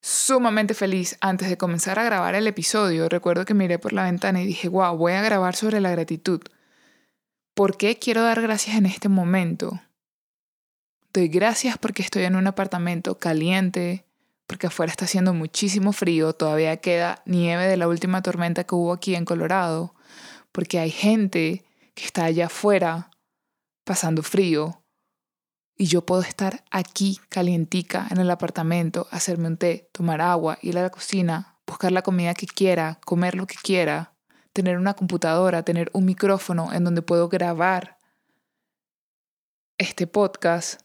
sumamente 0.00 0.74
feliz. 0.74 1.16
Antes 1.20 1.48
de 1.48 1.56
comenzar 1.56 1.98
a 1.98 2.04
grabar 2.04 2.34
el 2.34 2.46
episodio, 2.46 3.08
recuerdo 3.08 3.44
que 3.44 3.54
miré 3.54 3.78
por 3.78 3.92
la 3.92 4.04
ventana 4.04 4.42
y 4.42 4.46
dije, 4.46 4.68
wow, 4.68 4.96
voy 4.96 5.12
a 5.12 5.22
grabar 5.22 5.56
sobre 5.56 5.80
la 5.80 5.90
gratitud. 5.90 6.40
¿Por 7.54 7.76
qué 7.76 7.98
quiero 7.98 8.22
dar 8.22 8.40
gracias 8.40 8.76
en 8.76 8.86
este 8.86 9.08
momento? 9.08 9.80
Doy 11.12 11.28
gracias 11.28 11.78
porque 11.78 12.02
estoy 12.02 12.24
en 12.24 12.36
un 12.36 12.46
apartamento 12.46 13.18
caliente, 13.18 14.04
porque 14.46 14.68
afuera 14.68 14.90
está 14.90 15.06
haciendo 15.06 15.34
muchísimo 15.34 15.92
frío, 15.92 16.32
todavía 16.32 16.76
queda 16.76 17.22
nieve 17.24 17.66
de 17.66 17.76
la 17.76 17.88
última 17.88 18.22
tormenta 18.22 18.64
que 18.64 18.74
hubo 18.74 18.92
aquí 18.92 19.14
en 19.14 19.24
Colorado, 19.24 19.94
porque 20.52 20.78
hay 20.78 20.90
gente 20.90 21.64
que 21.98 22.04
está 22.04 22.26
allá 22.26 22.46
afuera 22.46 23.10
pasando 23.82 24.22
frío 24.22 24.84
y 25.76 25.86
yo 25.86 26.06
puedo 26.06 26.22
estar 26.22 26.62
aquí 26.70 27.18
calientica 27.28 28.06
en 28.10 28.18
el 28.18 28.30
apartamento, 28.30 29.08
hacerme 29.10 29.48
un 29.48 29.56
té, 29.56 29.90
tomar 29.90 30.20
agua, 30.20 30.58
ir 30.62 30.78
a 30.78 30.82
la 30.82 30.90
cocina, 30.90 31.58
buscar 31.66 31.90
la 31.90 32.02
comida 32.02 32.34
que 32.34 32.46
quiera, 32.46 33.00
comer 33.04 33.34
lo 33.34 33.48
que 33.48 33.56
quiera, 33.60 34.14
tener 34.52 34.78
una 34.78 34.94
computadora, 34.94 35.64
tener 35.64 35.90
un 35.92 36.04
micrófono 36.04 36.72
en 36.72 36.84
donde 36.84 37.02
puedo 37.02 37.28
grabar 37.28 37.98
este 39.76 40.06
podcast. 40.06 40.82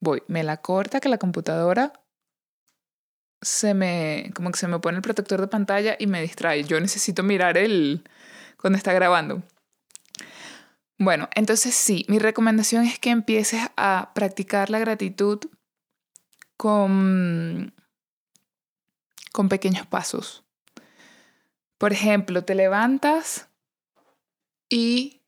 Voy, 0.00 0.22
me 0.28 0.44
la 0.44 0.62
corta 0.62 0.98
que 0.98 1.10
la 1.10 1.18
computadora 1.18 1.92
se 3.42 3.74
me, 3.74 4.30
como 4.34 4.50
que 4.50 4.58
se 4.58 4.66
me 4.66 4.78
pone 4.78 4.96
el 4.96 5.02
protector 5.02 5.42
de 5.42 5.48
pantalla 5.48 5.94
y 5.98 6.06
me 6.06 6.22
distrae. 6.22 6.64
Yo 6.64 6.80
necesito 6.80 7.22
mirar 7.22 7.58
el, 7.58 8.02
cuando 8.58 8.78
está 8.78 8.94
grabando. 8.94 9.42
Bueno, 11.04 11.28
entonces 11.34 11.74
sí, 11.74 12.06
mi 12.08 12.18
recomendación 12.18 12.84
es 12.84 12.98
que 12.98 13.10
empieces 13.10 13.60
a 13.76 14.12
practicar 14.14 14.70
la 14.70 14.78
gratitud 14.78 15.38
con, 16.56 17.74
con 19.30 19.50
pequeños 19.50 19.86
pasos. 19.86 20.44
Por 21.76 21.92
ejemplo, 21.92 22.42
te 22.44 22.54
levantas 22.54 23.48
y 24.70 25.20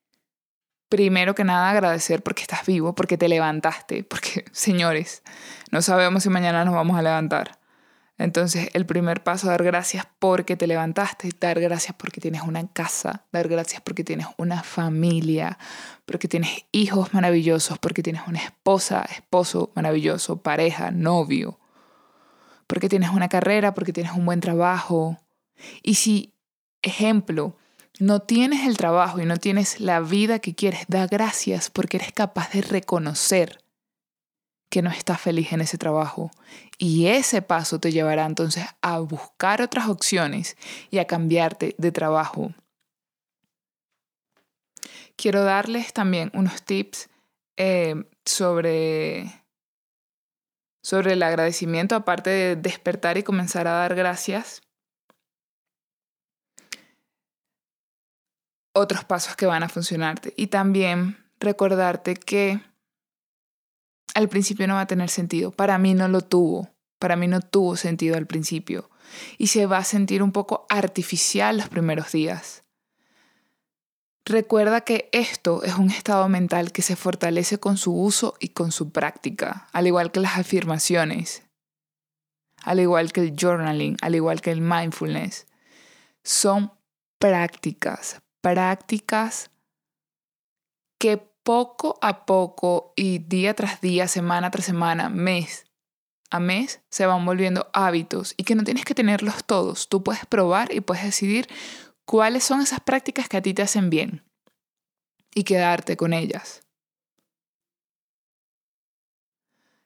primero 0.89 1.35
que 1.35 1.45
nada 1.45 1.69
agradecer 1.69 2.23
porque 2.23 2.41
estás 2.41 2.65
vivo, 2.65 2.95
porque 2.95 3.19
te 3.19 3.29
levantaste, 3.29 4.03
porque 4.03 4.47
señores, 4.53 5.23
no 5.71 5.83
sabemos 5.83 6.23
si 6.23 6.31
mañana 6.31 6.65
nos 6.65 6.73
vamos 6.73 6.97
a 6.97 7.03
levantar. 7.03 7.59
Entonces, 8.19 8.71
el 8.73 8.87
primer 8.87 9.23
paso, 9.23 9.49
dar 9.49 9.63
gracias 9.63 10.07
porque 10.19 10.57
te 10.57 10.67
levantaste, 10.67 11.29
dar 11.39 11.61
gracias 11.61 11.95
porque 11.99 12.21
tienes 12.21 12.43
una 12.43 12.67
casa, 12.67 13.27
dar 13.31 13.47
gracias 13.47 13.83
porque 13.83 14.05
tienes 14.05 14.27
una 14.39 14.63
familia, 14.63 15.59
porque 16.07 16.27
tienes 16.27 16.65
hijos 16.73 17.13
maravillosos, 17.13 17.79
porque 17.79 18.03
tienes 18.03 18.23
una 18.27 18.39
esposa, 18.39 19.07
esposo 19.11 19.71
maravilloso, 19.75 20.41
pareja, 20.41 20.91
novio, 20.91 21.59
porque 22.67 22.89
tienes 22.89 23.11
una 23.11 23.29
carrera, 23.29 23.75
porque 23.75 23.93
tienes 23.93 24.13
un 24.13 24.25
buen 24.25 24.41
trabajo. 24.41 25.19
Y 25.83 25.97
si, 25.97 26.33
ejemplo, 26.81 27.57
no 27.99 28.21
tienes 28.21 28.67
el 28.67 28.79
trabajo 28.79 29.21
y 29.21 29.27
no 29.27 29.37
tienes 29.37 29.79
la 29.79 30.01
vida 30.01 30.39
que 30.39 30.55
quieres, 30.55 30.85
da 30.89 31.07
gracias 31.07 31.69
porque 31.69 31.99
eres 31.99 32.13
capaz 32.13 32.51
de 32.53 32.63
reconocer 32.63 33.63
que 34.69 34.83
no 34.83 34.91
estás 34.91 35.21
feliz 35.21 35.53
en 35.53 35.61
ese 35.61 35.79
trabajo. 35.79 36.31
Y 36.79 37.07
ese 37.07 37.41
paso 37.41 37.81
te 37.81 37.91
llevará 37.91 38.27
entonces 38.27 38.67
a 38.83 38.99
buscar 38.99 39.63
otras 39.63 39.89
opciones 39.89 40.57
y 40.91 40.99
a 40.99 41.07
cambiarte 41.07 41.75
de 41.79 41.93
trabajo. 41.93 42.53
Quiero 45.17 45.43
darles 45.43 45.95
también 45.95 46.31
unos 46.35 46.63
tips 46.63 47.09
eh, 47.57 48.05
sobre, 48.27 49.45
sobre 50.83 51.15
el 51.15 51.23
agradecimiento, 51.23 51.95
aparte 51.95 52.29
de 52.29 52.57
despertar 52.57 53.17
y 53.17 53.23
comenzar 53.23 53.67
a 53.67 53.73
dar 53.73 53.95
gracias. 53.95 54.61
Otros 58.75 59.05
pasos 59.05 59.37
que 59.37 59.47
van 59.47 59.63
a 59.63 59.71
funcionarte. 59.71 60.35
Y 60.37 60.49
también 60.49 61.25
recordarte 61.41 62.17
que 62.17 62.61
al 64.17 64.31
principio 64.31 64.67
no 64.67 64.75
va 64.75 64.81
a 64.81 64.87
tener 64.87 65.11
sentido. 65.11 65.51
Para 65.51 65.77
mí 65.77 65.93
no 65.93 66.09
lo 66.09 66.23
tuvo. 66.23 66.71
Para 66.99 67.17
mí 67.17 67.29
no 67.29 67.43
tuvo 67.43 67.77
sentido 67.77 68.17
al 68.17 68.27
principio. 68.27 68.89
Y 69.37 69.49
se 69.49 69.67
va 69.67 69.77
a 69.77 69.85
sentir 69.85 70.23
un 70.23 70.33
poco 70.33 70.65
artificial 70.71 71.59
los 71.59 71.69
primeros 71.69 72.13
días. 72.13 72.65
Recuerda 74.25 74.81
que 74.81 75.11
esto 75.13 75.63
es 75.65 75.75
un 75.75 75.91
estado 75.91 76.31
mental 76.31 76.73
que 76.73 76.81
se 76.81 76.97
fortalece 76.97 77.61
con 77.61 77.77
su 77.77 77.95
uso 77.95 78.37
y 78.41 78.49
con 78.49 78.73
su 78.73 78.91
práctica, 78.91 79.69
al 79.73 79.87
igual 79.87 80.11
que 80.11 80.21
las 80.21 80.39
afirmaciones, 80.39 81.43
al 82.63 82.81
igual 82.81 83.13
que 83.13 83.21
el 83.21 83.37
journaling, 83.39 83.99
al 84.01 84.15
igual 84.15 84.41
que 84.41 84.51
el 84.51 84.63
mindfulness. 84.63 85.47
Son 86.25 86.73
prácticas, 87.19 88.23
prácticas 88.41 89.51
que 90.99 91.36
poco 91.47 91.97
a 92.03 92.27
poco 92.27 92.93
y 92.97 93.21
día 93.21 93.55
tras 93.55 93.81
día, 93.81 94.09
semana 94.09 94.51
tras 94.51 94.67
semana, 94.67 95.09
mes 95.09 95.65
a 96.29 96.41
mes, 96.41 96.81
se 96.91 97.07
van 97.07 97.25
volviendo 97.25 97.71
hábitos 97.73 98.35
y 98.37 98.43
que 98.43 98.57
no 98.57 98.65
tienes 98.65 98.85
que 98.85 98.97
tenerlos 98.97 99.45
todos. 99.45 99.89
Tú 99.89 100.03
puedes 100.03 100.27
probar 100.27 100.75
y 100.75 100.81
puedes 100.81 101.05
decidir 101.05 101.47
cuáles 102.05 102.43
son 102.43 102.63
esas 102.63 102.81
prácticas 102.81 103.29
que 103.29 103.37
a 103.37 103.43
ti 103.43 103.55
te 103.55 103.63
hacen 103.63 103.91
bien 103.91 104.25
y 105.37 105.45
quedarte 105.45 105.97
con 105.97 106.15
ellas. 106.15 106.65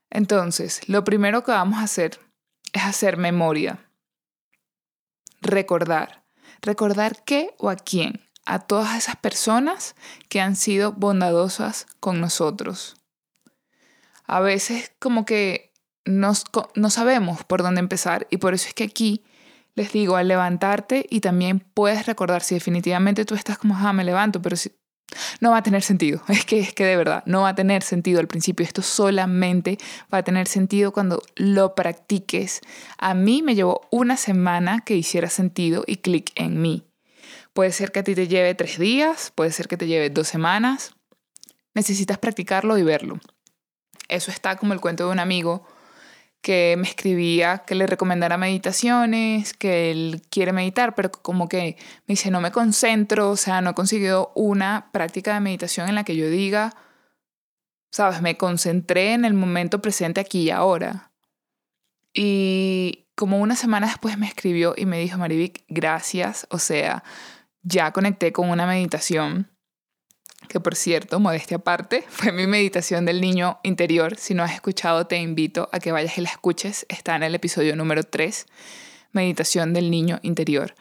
Entonces, 0.09 0.89
lo 0.89 1.05
primero 1.05 1.45
que 1.45 1.53
vamos 1.53 1.79
a 1.81 1.83
hacer 1.83 2.21
es 2.73 2.85
hacer 2.85 3.19
memoria. 3.19 3.87
Recordar. 5.43 6.25
Recordar 6.63 7.23
qué 7.23 7.55
o 7.59 7.69
a 7.69 7.77
quién 7.77 8.30
a 8.51 8.59
todas 8.59 8.97
esas 8.97 9.17
personas 9.17 9.95
que 10.29 10.41
han 10.41 10.57
sido 10.57 10.93
bondadosas 10.93 11.87
con 12.01 12.21
nosotros. 12.21 12.97
A 14.27 14.41
veces 14.41 14.93
como 14.99 15.25
que 15.25 15.73
no 16.05 16.35
sabemos 16.91 17.45
por 17.45 17.63
dónde 17.63 17.81
empezar 17.81 18.27
y 18.31 18.39
por 18.39 18.55
eso 18.55 18.69
es 18.69 18.75
que 18.75 18.85
aquí 18.85 19.25
les 19.75 19.93
digo 19.93 20.17
al 20.17 20.29
levantarte 20.29 21.07
y 21.09 21.21
también 21.21 21.61
puedes 21.61 22.07
recordar 22.07 22.43
si 22.43 22.55
definitivamente 22.55 23.25
tú 23.25 23.35
estás 23.35 23.57
como, 23.57 23.77
ah, 23.77 23.93
me 23.93 24.05
levanto, 24.05 24.43
pero 24.43 24.57
si, 24.57 24.73
no 25.41 25.53
va 25.53 25.59
a 25.59 25.63
tener 25.63 25.83
sentido. 25.83 26.23
Es 26.29 26.45
que, 26.45 26.59
es 26.61 26.73
que 26.75 26.85
de 26.85 26.97
verdad, 26.97 27.23
no 27.27 27.43
va 27.43 27.51
a 27.51 27.55
tener 27.55 27.83
sentido 27.83 28.21
al 28.21 28.27
principio. 28.27 28.65
Esto 28.65 28.83
solamente 28.83 29.79
va 30.13 30.19
a 30.19 30.23
tener 30.23 30.49
sentido 30.49 30.93
cuando 30.93 31.23
lo 31.37 31.75
practiques. 31.75 32.61
A 32.99 33.15
mí 33.15 33.43
me 33.43 33.55
llevó 33.55 33.83
una 33.91 34.17
semana 34.17 34.81
que 34.81 34.97
hiciera 34.97 35.29
sentido 35.29 35.85
y 35.87 35.97
clic 35.97 36.33
en 36.35 36.61
mí. 36.61 36.90
Puede 37.53 37.73
ser 37.73 37.93
que 37.93 38.01
a 38.01 38.05
ti 38.05 38.15
te 38.15 38.29
lleve 38.29 38.55
tres 38.55 38.79
días, 38.79 39.33
puede 39.35 39.51
ser 39.51 39.69
que 39.69 39.77
te 39.77 39.87
lleve 39.87 40.11
dos 40.11 40.29
semanas. 40.29 40.95
Necesitas 41.75 42.19
practicarlo 42.19 42.79
y 42.79 42.83
verlo. 42.83 43.19
Eso 44.09 44.31
está 44.31 44.57
como 44.57 44.73
el 44.73 44.81
cuento 44.81 45.07
de 45.07 45.13
un 45.13 45.21
amigo 45.21 45.67
que 46.41 46.75
me 46.79 46.89
escribía 46.89 47.65
que 47.67 47.75
le 47.75 47.87
recomendara 47.87 48.39
meditaciones, 48.39 49.53
que 49.53 49.91
él 49.91 50.23
quiere 50.31 50.53
meditar, 50.53 50.95
pero 50.95 51.13
como 51.13 51.49
que 51.49 51.77
me 52.07 52.13
dice, 52.13 52.31
no 52.31 52.41
me 52.41 52.51
concentro, 52.51 53.31
o 53.31 53.37
sea, 53.37 53.61
no 53.61 53.71
he 53.71 53.75
conseguido 53.75 54.33
una 54.35 54.89
práctica 54.93 55.35
de 55.35 55.41
meditación 55.41 55.89
en 55.89 55.95
la 55.97 56.05
que 56.05 56.17
yo 56.17 56.31
diga, 56.31 56.75
sabes, 57.91 58.23
me 58.23 58.37
concentré 58.37 59.13
en 59.13 59.25
el 59.25 59.35
momento 59.35 59.83
presente 59.83 60.21
aquí 60.21 60.43
y 60.43 60.51
ahora. 60.51 61.13
Y 62.15 63.07
como 63.15 63.39
una 63.39 63.55
semana 63.55 63.89
después 63.89 64.17
me 64.17 64.27
escribió 64.27 64.75
y 64.77 64.87
me 64.87 64.99
dijo, 64.99 65.19
Marivic, 65.19 65.65
gracias, 65.69 66.47
o 66.51 66.59
sea, 66.59 67.05
ya 67.63 67.93
conecté 67.93 68.33
con 68.33 68.51
una 68.51 68.67
meditación, 68.67 69.51
que 70.49 70.61
por 70.61 70.75
cierto, 70.75 71.21
modestia 71.21 71.59
aparte, 71.59 72.05
fue 72.09 72.33
mi 72.33 72.47
meditación 72.47 73.05
del 73.05 73.21
niño 73.21 73.61
interior. 73.63 74.17
Si 74.17 74.35
no 74.35 74.43
has 74.43 74.53
escuchado, 74.53 75.07
te 75.07 75.17
invito 75.17 75.69
a 75.73 75.81
que 75.81 75.93
vayas 75.93 76.19
y 76.19 76.23
la 76.23 76.31
escuches. 76.31 76.87
Está 76.89 77.17
en 77.17 77.23
el 77.23 77.35
episodio 77.35 77.77
número 77.77 78.03
3, 78.03 78.47
meditación 79.13 79.73
del 79.73 79.91
niño 79.91 80.19
interior. 80.23 80.75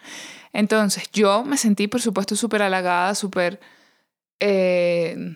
Entonces, 0.53 1.09
yo 1.11 1.43
me 1.43 1.57
sentí, 1.57 1.87
por 1.87 2.01
supuesto, 2.01 2.35
súper 2.35 2.63
halagada, 2.63 3.13
súper 3.13 3.59
eh, 4.39 5.35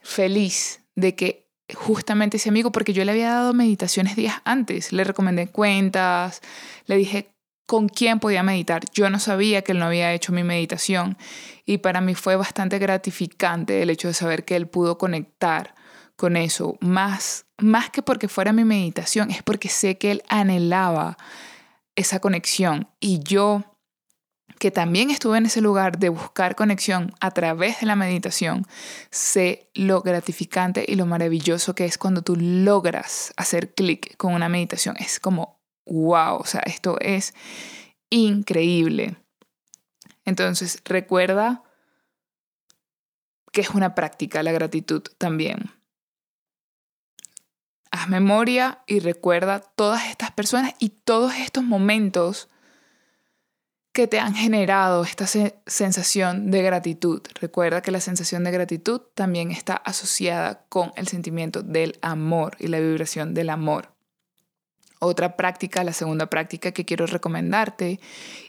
feliz 0.00 0.80
de 0.94 1.14
que 1.14 1.42
justamente 1.74 2.36
ese 2.36 2.48
amigo, 2.48 2.72
porque 2.72 2.92
yo 2.92 3.04
le 3.04 3.12
había 3.12 3.30
dado 3.30 3.54
meditaciones 3.54 4.16
días 4.16 4.36
antes, 4.44 4.92
le 4.92 5.04
recomendé 5.04 5.48
cuentas, 5.48 6.40
le 6.86 6.96
dije 6.96 7.31
con 7.66 7.88
quién 7.88 8.20
podía 8.20 8.42
meditar. 8.42 8.82
Yo 8.92 9.10
no 9.10 9.18
sabía 9.18 9.62
que 9.62 9.72
él 9.72 9.78
no 9.78 9.86
había 9.86 10.12
hecho 10.12 10.32
mi 10.32 10.42
meditación 10.44 11.16
y 11.64 11.78
para 11.78 12.00
mí 12.00 12.14
fue 12.14 12.36
bastante 12.36 12.78
gratificante 12.78 13.82
el 13.82 13.90
hecho 13.90 14.08
de 14.08 14.14
saber 14.14 14.44
que 14.44 14.56
él 14.56 14.66
pudo 14.66 14.98
conectar 14.98 15.74
con 16.16 16.36
eso, 16.36 16.76
más, 16.80 17.46
más 17.58 17.90
que 17.90 18.02
porque 18.02 18.28
fuera 18.28 18.52
mi 18.52 18.64
meditación, 18.64 19.30
es 19.30 19.42
porque 19.42 19.68
sé 19.68 19.98
que 19.98 20.12
él 20.12 20.22
anhelaba 20.28 21.16
esa 21.96 22.20
conexión 22.20 22.88
y 23.00 23.20
yo 23.20 23.64
que 24.58 24.70
también 24.70 25.10
estuve 25.10 25.38
en 25.38 25.46
ese 25.46 25.60
lugar 25.60 25.98
de 25.98 26.08
buscar 26.08 26.54
conexión 26.54 27.12
a 27.20 27.32
través 27.32 27.80
de 27.80 27.86
la 27.86 27.96
meditación, 27.96 28.64
sé 29.10 29.68
lo 29.74 30.02
gratificante 30.02 30.84
y 30.86 30.94
lo 30.94 31.06
maravilloso 31.06 31.74
que 31.74 31.84
es 31.84 31.98
cuando 31.98 32.22
tú 32.22 32.36
logras 32.36 33.32
hacer 33.36 33.74
clic 33.74 34.16
con 34.16 34.34
una 34.34 34.48
meditación. 34.48 34.94
Es 35.00 35.18
como 35.18 35.61
wow, 35.86 36.36
o 36.36 36.44
sea, 36.44 36.62
esto 36.66 36.98
es 37.00 37.34
increíble. 38.10 39.16
Entonces, 40.24 40.80
recuerda 40.84 41.62
que 43.52 43.60
es 43.60 43.70
una 43.70 43.94
práctica 43.94 44.42
la 44.42 44.52
gratitud 44.52 45.02
también. 45.18 45.70
Haz 47.90 48.08
memoria 48.08 48.82
y 48.86 49.00
recuerda 49.00 49.60
todas 49.60 50.06
estas 50.08 50.30
personas 50.30 50.74
y 50.78 50.88
todos 50.88 51.34
estos 51.34 51.62
momentos 51.62 52.48
que 53.92 54.06
te 54.06 54.18
han 54.18 54.34
generado 54.34 55.04
esta 55.04 55.26
sensación 55.26 56.50
de 56.50 56.62
gratitud. 56.62 57.20
Recuerda 57.38 57.82
que 57.82 57.90
la 57.90 58.00
sensación 58.00 58.42
de 58.42 58.50
gratitud 58.50 59.02
también 59.14 59.50
está 59.50 59.74
asociada 59.74 60.64
con 60.70 60.92
el 60.96 61.08
sentimiento 61.08 61.62
del 61.62 61.98
amor 62.00 62.56
y 62.58 62.68
la 62.68 62.80
vibración 62.80 63.34
del 63.34 63.50
amor. 63.50 63.92
Otra 65.04 65.36
práctica, 65.36 65.82
la 65.82 65.92
segunda 65.92 66.26
práctica 66.26 66.70
que 66.70 66.84
quiero 66.84 67.08
recomendarte 67.08 67.98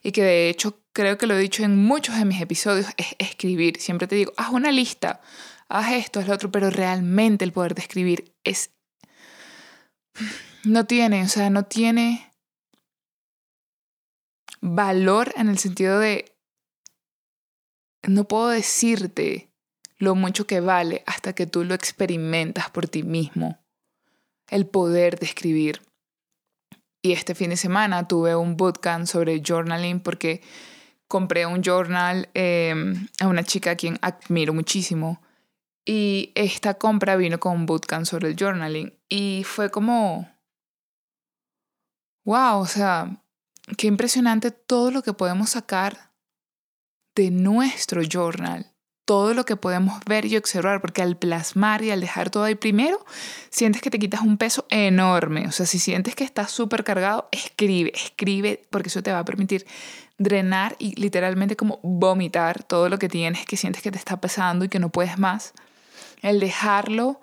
y 0.03 0.11
que 0.11 0.21
de 0.21 0.49
hecho 0.49 0.83
creo 0.93 1.17
que 1.17 1.25
lo 1.25 1.33
he 1.33 1.39
dicho 1.39 1.63
en 1.63 1.83
muchos 1.83 2.15
de 2.15 2.25
mis 2.25 2.39
episodios 2.39 2.85
es 2.95 3.15
escribir. 3.17 3.81
Siempre 3.81 4.05
te 4.07 4.13
digo, 4.13 4.33
haz 4.37 4.51
una 4.51 4.71
lista, 4.71 5.19
haz 5.67 5.93
esto, 5.93 6.19
haz 6.19 6.27
lo 6.27 6.35
otro, 6.35 6.51
pero 6.51 6.69
realmente 6.69 7.43
el 7.43 7.53
poder 7.53 7.73
de 7.73 7.81
escribir 7.81 8.35
es... 8.43 8.69
No 10.63 10.85
tiene, 10.85 11.23
o 11.23 11.27
sea, 11.27 11.49
no 11.49 11.63
tiene 11.65 12.31
valor 14.61 15.33
en 15.35 15.49
el 15.49 15.57
sentido 15.57 15.97
de... 15.97 16.37
No 18.03 18.27
puedo 18.27 18.49
decirte 18.49 19.51
lo 19.97 20.13
mucho 20.13 20.45
que 20.45 20.59
vale 20.59 21.01
hasta 21.07 21.33
que 21.33 21.47
tú 21.47 21.63
lo 21.63 21.73
experimentas 21.73 22.69
por 22.69 22.87
ti 22.87 23.01
mismo. 23.01 23.59
El 24.51 24.67
poder 24.67 25.17
de 25.17 25.25
escribir. 25.25 25.81
Y 27.05 27.11
este 27.11 27.35
fin 27.35 27.49
de 27.49 27.57
semana 27.57 28.07
tuve 28.07 28.33
un 28.33 28.55
bootcamp 28.55 29.05
sobre 29.05 29.41
journaling 29.45 29.99
porque 29.99 30.41
compré 31.09 31.45
un 31.45 31.61
journal 31.61 32.29
em, 32.33 33.09
a 33.19 33.27
una 33.27 33.43
chica 33.43 33.71
a 33.71 33.75
quien 33.75 33.99
admiro 34.01 34.53
muchísimo. 34.53 35.21
Y 35.85 36.31
esta 36.33 36.75
compra 36.75 37.17
vino 37.17 37.41
con 37.41 37.57
un 37.57 37.65
bootcamp 37.65 38.05
sobre 38.05 38.29
el 38.29 38.37
journaling. 38.37 38.97
Y 39.09 39.43
fue 39.43 39.69
como, 39.69 40.31
wow, 42.23 42.59
o 42.59 42.67
sea, 42.67 43.21
qué 43.77 43.87
impresionante 43.87 44.51
todo 44.51 44.89
lo 44.89 45.03
que 45.03 45.11
podemos 45.11 45.49
sacar 45.49 46.13
de 47.15 47.31
nuestro 47.31 48.01
journal 48.01 48.72
todo 49.05 49.33
lo 49.33 49.45
que 49.45 49.55
podemos 49.55 49.99
ver 50.05 50.25
y 50.25 50.37
observar, 50.37 50.81
porque 50.81 51.01
al 51.01 51.17
plasmar 51.17 51.83
y 51.83 51.91
al 51.91 52.01
dejar 52.01 52.29
todo 52.29 52.43
ahí 52.43 52.55
primero, 52.55 53.05
sientes 53.49 53.81
que 53.81 53.89
te 53.89 53.99
quitas 53.99 54.21
un 54.21 54.37
peso 54.37 54.65
enorme. 54.69 55.47
O 55.47 55.51
sea, 55.51 55.65
si 55.65 55.79
sientes 55.79 56.15
que 56.15 56.23
estás 56.23 56.51
súper 56.51 56.83
cargado, 56.83 57.27
escribe, 57.31 57.91
escribe, 57.93 58.65
porque 58.69 58.89
eso 58.89 59.03
te 59.03 59.11
va 59.11 59.19
a 59.19 59.25
permitir 59.25 59.65
drenar 60.17 60.75
y 60.79 60.95
literalmente 60.95 61.55
como 61.55 61.79
vomitar 61.83 62.63
todo 62.63 62.87
lo 62.87 62.99
que 62.99 63.09
tienes, 63.09 63.45
que 63.45 63.57
sientes 63.57 63.81
que 63.81 63.91
te 63.91 63.97
está 63.97 64.21
pesando 64.21 64.65
y 64.65 64.69
que 64.69 64.79
no 64.79 64.89
puedes 64.89 65.17
más. 65.17 65.53
El 66.21 66.39
dejarlo 66.39 67.19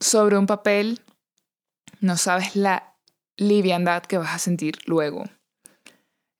sobre 0.00 0.38
un 0.38 0.46
papel, 0.46 1.02
no 2.00 2.16
sabes 2.16 2.56
la 2.56 2.94
liviandad 3.36 4.02
que 4.02 4.18
vas 4.18 4.34
a 4.34 4.38
sentir 4.38 4.78
luego. 4.86 5.24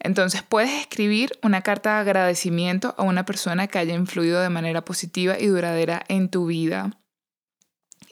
Entonces 0.05 0.43
puedes 0.43 0.71
escribir 0.71 1.33
una 1.43 1.63
carta 1.63 1.95
de 1.95 2.01
agradecimiento 2.03 2.95
a 2.99 3.03
una 3.03 3.25
persona 3.25 3.69
que 3.69 3.79
haya 3.79 3.95
influido 3.95 4.39
de 4.41 4.51
manera 4.51 4.85
positiva 4.85 5.39
y 5.41 5.47
duradera 5.47 6.05
en 6.09 6.29
tu 6.29 6.47
vida. 6.47 6.91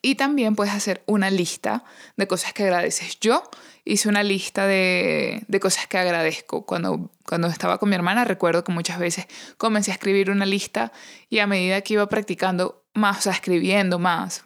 Y 0.01 0.15
también 0.15 0.57
puedes 0.57 0.73
hacer 0.73 1.03
una 1.07 1.31
lista 1.31 1.85
de 2.17 2.27
cosas 2.27 2.55
que 2.55 2.63
agradeces. 2.63 3.21
Yo 3.21 3.43
hice 3.85 4.09
una 4.09 4.23
lista 4.23 4.67
de, 4.67 5.45
cosas 5.61 5.87
que 5.87 5.99
agradezco. 5.99 6.65
Cuando, 6.65 7.11
cuando 7.27 7.49
estaba 7.49 7.77
con 7.77 7.91
mi 7.91 7.95
hermana 7.95 8.25
recuerdo 8.25 8.65
que 8.65 8.73
muchas 8.73 8.99
veces 8.99 9.27
comencé 9.59 9.91
a 9.91 9.95
escribir 9.95 10.31
una 10.31 10.47
lista 10.47 10.93
y 11.29 11.41
a 11.41 11.47
medida 11.47 11.83
que 11.83 11.93
iba 11.93 12.09
practicando 12.09 12.87
más, 12.95 13.19
o 13.19 13.23
sea, 13.23 13.33
escribiendo 13.35 13.99
más. 13.99 14.45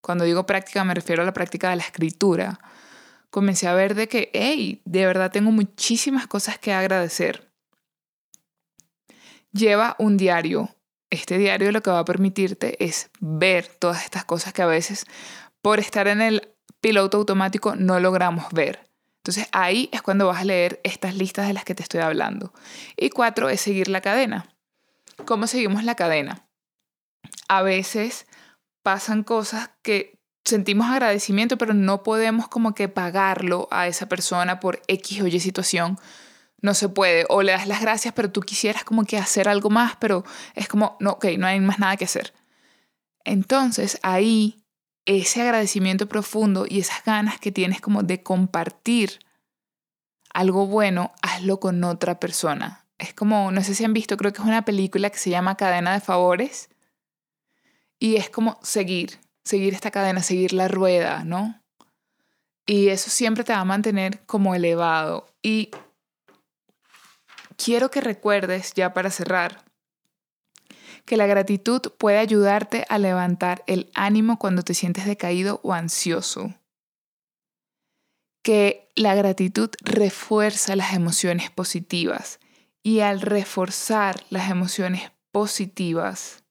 Cuando 0.00 0.24
digo 0.24 0.46
práctica 0.46 0.84
me 0.84 0.94
refiero 0.94 1.22
a 1.22 1.26
la 1.26 1.34
práctica 1.34 1.70
de 1.70 1.76
la 1.76 1.82
escritura 1.82 2.60
comencé 3.34 3.66
a 3.66 3.74
ver 3.74 3.96
de 3.96 4.06
que, 4.06 4.30
hey, 4.32 4.80
de 4.84 5.06
verdad 5.06 5.32
tengo 5.32 5.50
muchísimas 5.50 6.28
cosas 6.28 6.56
que 6.56 6.72
agradecer. 6.72 7.50
Lleva 9.50 9.96
un 9.98 10.16
diario. 10.16 10.76
Este 11.10 11.36
diario 11.36 11.72
lo 11.72 11.82
que 11.82 11.90
va 11.90 11.98
a 11.98 12.04
permitirte 12.04 12.84
es 12.84 13.10
ver 13.18 13.66
todas 13.66 14.04
estas 14.04 14.24
cosas 14.24 14.52
que 14.52 14.62
a 14.62 14.66
veces 14.66 15.04
por 15.62 15.80
estar 15.80 16.06
en 16.06 16.22
el 16.22 16.54
piloto 16.80 17.16
automático 17.16 17.74
no 17.74 17.98
logramos 17.98 18.52
ver. 18.52 18.88
Entonces 19.24 19.48
ahí 19.50 19.88
es 19.90 20.00
cuando 20.00 20.28
vas 20.28 20.42
a 20.42 20.44
leer 20.44 20.80
estas 20.84 21.16
listas 21.16 21.48
de 21.48 21.54
las 21.54 21.64
que 21.64 21.74
te 21.74 21.82
estoy 21.82 22.02
hablando. 22.02 22.52
Y 22.96 23.10
cuatro 23.10 23.48
es 23.48 23.60
seguir 23.60 23.88
la 23.88 24.00
cadena. 24.00 24.54
¿Cómo 25.24 25.48
seguimos 25.48 25.82
la 25.82 25.96
cadena? 25.96 26.46
A 27.48 27.62
veces 27.62 28.28
pasan 28.84 29.24
cosas 29.24 29.70
que 29.82 30.13
sentimos 30.44 30.88
agradecimiento, 30.88 31.56
pero 31.58 31.74
no 31.74 32.02
podemos 32.02 32.48
como 32.48 32.74
que 32.74 32.88
pagarlo 32.88 33.68
a 33.70 33.86
esa 33.86 34.08
persona 34.08 34.60
por 34.60 34.82
X 34.88 35.22
o 35.22 35.26
Y 35.26 35.40
situación. 35.40 35.98
No 36.60 36.74
se 36.74 36.88
puede. 36.88 37.26
O 37.28 37.42
le 37.42 37.52
das 37.52 37.66
las 37.66 37.80
gracias, 37.80 38.14
pero 38.14 38.30
tú 38.30 38.40
quisieras 38.40 38.84
como 38.84 39.04
que 39.04 39.18
hacer 39.18 39.48
algo 39.48 39.70
más, 39.70 39.96
pero 39.96 40.24
es 40.54 40.68
como, 40.68 40.96
no, 41.00 41.12
ok, 41.12 41.26
no 41.38 41.46
hay 41.46 41.60
más 41.60 41.78
nada 41.78 41.96
que 41.96 42.04
hacer. 42.04 42.32
Entonces 43.24 43.98
ahí 44.02 44.64
ese 45.06 45.42
agradecimiento 45.42 46.08
profundo 46.08 46.66
y 46.68 46.80
esas 46.80 47.04
ganas 47.04 47.38
que 47.38 47.52
tienes 47.52 47.80
como 47.80 48.02
de 48.02 48.22
compartir 48.22 49.18
algo 50.32 50.66
bueno, 50.66 51.12
hazlo 51.22 51.60
con 51.60 51.82
otra 51.84 52.18
persona. 52.18 52.86
Es 52.98 53.14
como, 53.14 53.50
no 53.50 53.62
sé 53.62 53.74
si 53.74 53.84
han 53.84 53.92
visto, 53.92 54.16
creo 54.16 54.32
que 54.32 54.40
es 54.40 54.48
una 54.48 54.64
película 54.64 55.10
que 55.10 55.18
se 55.18 55.30
llama 55.30 55.56
Cadena 55.56 55.92
de 55.92 56.00
Favores. 56.00 56.70
Y 57.98 58.16
es 58.16 58.30
como 58.30 58.58
seguir, 58.62 59.20
seguir 59.44 59.74
esta 59.74 59.90
cadena, 59.90 60.22
seguir 60.22 60.52
la 60.52 60.68
rueda, 60.68 61.24
¿no? 61.24 61.60
Y 62.66 62.88
eso 62.88 63.10
siempre 63.10 63.44
te 63.44 63.52
va 63.52 63.60
a 63.60 63.64
mantener 63.64 64.24
como 64.24 64.54
elevado. 64.54 65.26
Y 65.42 65.70
quiero 67.56 67.90
que 67.90 68.00
recuerdes, 68.00 68.72
ya 68.74 68.94
para 68.94 69.10
cerrar, 69.10 69.64
que 71.04 71.16
la 71.16 71.26
gratitud 71.26 71.80
puede 71.98 72.18
ayudarte 72.18 72.86
a 72.88 72.98
levantar 72.98 73.62
el 73.66 73.90
ánimo 73.94 74.38
cuando 74.38 74.62
te 74.62 74.74
sientes 74.74 75.04
decaído 75.04 75.60
o 75.62 75.74
ansioso. 75.74 76.54
Que 78.42 78.90
la 78.94 79.14
gratitud 79.14 79.70
refuerza 79.82 80.76
las 80.76 80.94
emociones 80.94 81.50
positivas 81.50 82.40
y 82.82 83.00
al 83.00 83.20
reforzar 83.20 84.24
las 84.30 84.50
emociones 84.50 85.12
positivas, 85.32 86.43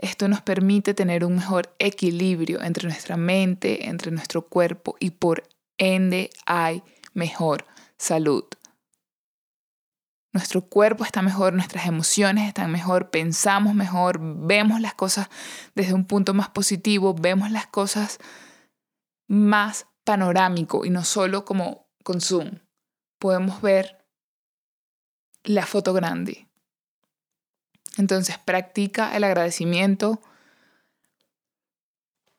esto 0.00 0.28
nos 0.28 0.40
permite 0.40 0.94
tener 0.94 1.26
un 1.26 1.36
mejor 1.36 1.74
equilibrio 1.78 2.62
entre 2.62 2.88
nuestra 2.88 3.18
mente, 3.18 3.86
entre 3.88 4.10
nuestro 4.10 4.42
cuerpo 4.42 4.96
y 4.98 5.10
por 5.10 5.44
ende 5.76 6.30
hay 6.46 6.82
mejor 7.12 7.66
salud. 7.98 8.44
Nuestro 10.32 10.62
cuerpo 10.62 11.04
está 11.04 11.20
mejor, 11.20 11.52
nuestras 11.52 11.86
emociones 11.86 12.48
están 12.48 12.70
mejor, 12.70 13.10
pensamos 13.10 13.74
mejor, 13.74 14.18
vemos 14.20 14.80
las 14.80 14.94
cosas 14.94 15.28
desde 15.74 15.92
un 15.92 16.06
punto 16.06 16.32
más 16.32 16.48
positivo, 16.48 17.14
vemos 17.14 17.50
las 17.50 17.66
cosas 17.66 18.18
más 19.28 19.86
panorámico 20.04 20.86
y 20.86 20.90
no 20.90 21.04
solo 21.04 21.44
como 21.44 21.90
con 22.04 22.22
zoom. 22.22 22.60
Podemos 23.18 23.60
ver 23.60 24.06
la 25.44 25.66
foto 25.66 25.92
grande. 25.92 26.49
Entonces 28.00 28.38
practica 28.38 29.14
el 29.14 29.24
agradecimiento 29.24 30.22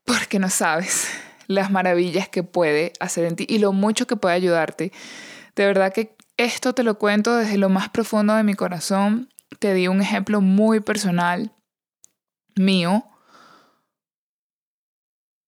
porque 0.05 0.39
no 0.39 0.49
sabes 0.49 1.07
las 1.47 1.69
maravillas 1.69 2.27
que 2.27 2.41
puede 2.41 2.93
hacer 2.99 3.25
en 3.25 3.35
ti 3.35 3.45
y 3.47 3.59
lo 3.59 3.71
mucho 3.71 4.07
que 4.07 4.15
puede 4.15 4.35
ayudarte. 4.35 4.91
De 5.55 5.65
verdad 5.67 5.93
que 5.93 6.15
esto 6.37 6.73
te 6.73 6.81
lo 6.81 6.97
cuento 6.97 7.35
desde 7.35 7.59
lo 7.59 7.69
más 7.69 7.89
profundo 7.89 8.33
de 8.33 8.43
mi 8.43 8.55
corazón. 8.55 9.29
Te 9.59 9.75
di 9.75 9.87
un 9.87 10.01
ejemplo 10.01 10.41
muy 10.41 10.79
personal 10.79 11.51
mío. 12.55 13.05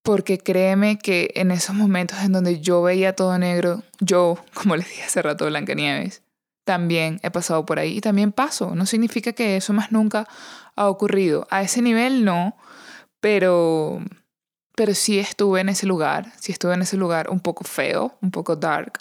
Porque 0.04 0.38
créeme 0.38 0.98
que 0.98 1.32
en 1.34 1.50
esos 1.50 1.74
momentos 1.74 2.18
en 2.22 2.30
donde 2.30 2.60
yo 2.60 2.82
veía 2.82 3.16
todo 3.16 3.36
negro, 3.36 3.82
yo, 3.98 4.38
como 4.54 4.76
les 4.76 4.88
dije 4.88 5.02
hace 5.02 5.22
rato, 5.22 5.46
Blancanieves, 5.46 6.22
también 6.64 7.20
he 7.22 7.30
pasado 7.30 7.64
por 7.66 7.78
ahí 7.78 7.98
y 7.98 8.00
también 8.00 8.32
paso. 8.32 8.74
No 8.74 8.86
significa 8.86 9.32
que 9.32 9.56
eso 9.56 9.72
más 9.72 9.92
nunca 9.92 10.26
ha 10.76 10.88
ocurrido. 10.88 11.46
A 11.50 11.62
ese 11.62 11.82
nivel 11.82 12.24
no, 12.24 12.56
pero, 13.20 14.00
pero 14.74 14.94
sí 14.94 15.18
estuve 15.18 15.60
en 15.60 15.68
ese 15.68 15.86
lugar, 15.86 16.32
sí 16.40 16.52
estuve 16.52 16.74
en 16.74 16.82
ese 16.82 16.96
lugar 16.96 17.30
un 17.30 17.40
poco 17.40 17.64
feo, 17.64 18.18
un 18.20 18.30
poco 18.30 18.56
dark, 18.56 18.98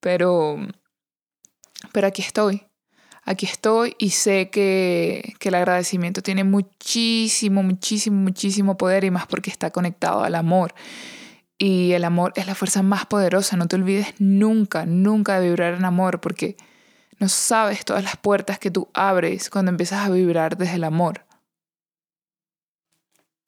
pero, 0.00 0.58
pero 1.92 2.06
aquí 2.06 2.22
estoy. 2.22 2.64
Aquí 3.24 3.44
estoy 3.44 3.94
y 3.98 4.10
sé 4.10 4.48
que, 4.48 5.34
que 5.38 5.50
el 5.50 5.54
agradecimiento 5.56 6.22
tiene 6.22 6.44
muchísimo, 6.44 7.62
muchísimo, 7.62 8.16
muchísimo 8.16 8.78
poder 8.78 9.04
y 9.04 9.10
más 9.10 9.26
porque 9.26 9.50
está 9.50 9.70
conectado 9.70 10.24
al 10.24 10.34
amor. 10.34 10.74
Y 11.58 11.92
el 11.92 12.04
amor 12.04 12.32
es 12.36 12.46
la 12.46 12.54
fuerza 12.54 12.82
más 12.82 13.04
poderosa. 13.04 13.58
No 13.58 13.66
te 13.68 13.76
olvides 13.76 14.14
nunca, 14.18 14.86
nunca 14.86 15.40
de 15.40 15.48
vibrar 15.48 15.74
en 15.74 15.84
amor 15.84 16.20
porque 16.20 16.56
no 17.18 17.28
sabes 17.28 17.84
todas 17.84 18.04
las 18.04 18.16
puertas 18.16 18.58
que 18.58 18.70
tú 18.70 18.88
abres 18.94 19.50
cuando 19.50 19.70
empiezas 19.70 20.06
a 20.06 20.10
vibrar 20.10 20.56
desde 20.56 20.76
el 20.76 20.84
amor. 20.84 21.24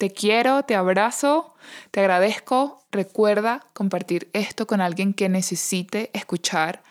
Te 0.00 0.10
quiero, 0.10 0.62
te 0.62 0.74
abrazo, 0.74 1.54
te 1.90 2.00
agradezco. 2.00 2.86
Recuerda 2.90 3.66
compartir 3.74 4.30
esto 4.32 4.66
con 4.66 4.80
alguien 4.80 5.12
que 5.12 5.28
necesite 5.28 6.10
escuchar 6.14 6.82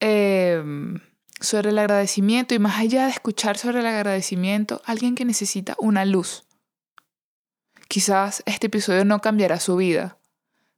em, 0.00 1.00
sobre 1.38 1.68
el 1.68 1.78
agradecimiento 1.78 2.54
y 2.54 2.58
más 2.58 2.78
allá 2.78 3.04
de 3.04 3.10
escuchar 3.10 3.58
sobre 3.58 3.80
el 3.80 3.86
agradecimiento, 3.86 4.80
alguien 4.86 5.14
que 5.14 5.26
necesita 5.26 5.76
una 5.78 6.06
luz. 6.06 6.44
Quizás 7.88 8.42
este 8.46 8.68
episodio 8.68 9.04
no 9.04 9.20
cambiará 9.20 9.60
su 9.60 9.76
vida, 9.76 10.18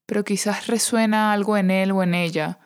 pero 0.07 0.25
quizás 0.25 0.67
resuena 0.67 1.33
algo 1.33 1.57
en 1.57 1.71
él 1.71 1.93
o 1.93 2.03
en 2.03 2.15
ella 2.15 2.59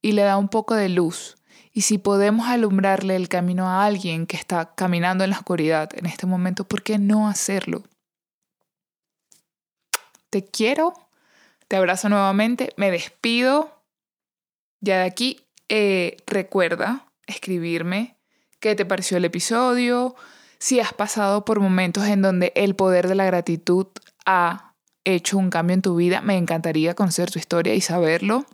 y 0.00 0.12
le 0.12 0.22
da 0.22 0.36
un 0.36 0.48
poco 0.48 0.76
de 0.76 0.88
luz. 0.88 1.41
Y 1.72 1.82
si 1.82 1.98
podemos 1.98 2.48
alumbrarle 2.48 3.16
el 3.16 3.28
camino 3.28 3.68
a 3.68 3.84
alguien 3.84 4.26
que 4.26 4.36
está 4.36 4.74
caminando 4.74 5.24
en 5.24 5.30
la 5.30 5.38
oscuridad 5.38 5.90
en 5.96 6.06
este 6.06 6.26
momento, 6.26 6.64
¿por 6.64 6.82
qué 6.82 6.98
no 6.98 7.28
hacerlo? 7.28 7.82
Te 10.28 10.44
quiero, 10.44 10.92
te 11.68 11.76
abrazo 11.76 12.08
nuevamente, 12.08 12.72
me 12.76 12.90
despido. 12.90 13.82
Ya 14.80 14.98
de 14.98 15.04
aquí, 15.04 15.40
eh, 15.68 16.18
recuerda 16.26 17.06
escribirme 17.26 18.16
qué 18.60 18.74
te 18.74 18.84
pareció 18.84 19.16
el 19.16 19.24
episodio, 19.24 20.14
si 20.58 20.78
has 20.78 20.92
pasado 20.92 21.44
por 21.44 21.58
momentos 21.58 22.06
en 22.06 22.22
donde 22.22 22.52
el 22.54 22.76
poder 22.76 23.08
de 23.08 23.16
la 23.16 23.24
gratitud 23.24 23.88
ha 24.24 24.74
hecho 25.04 25.36
un 25.36 25.50
cambio 25.50 25.74
en 25.74 25.82
tu 25.82 25.96
vida, 25.96 26.20
me 26.20 26.36
encantaría 26.36 26.94
conocer 26.94 27.30
tu 27.30 27.40
historia 27.40 27.74
y 27.74 27.80
saberlo. 27.80 28.46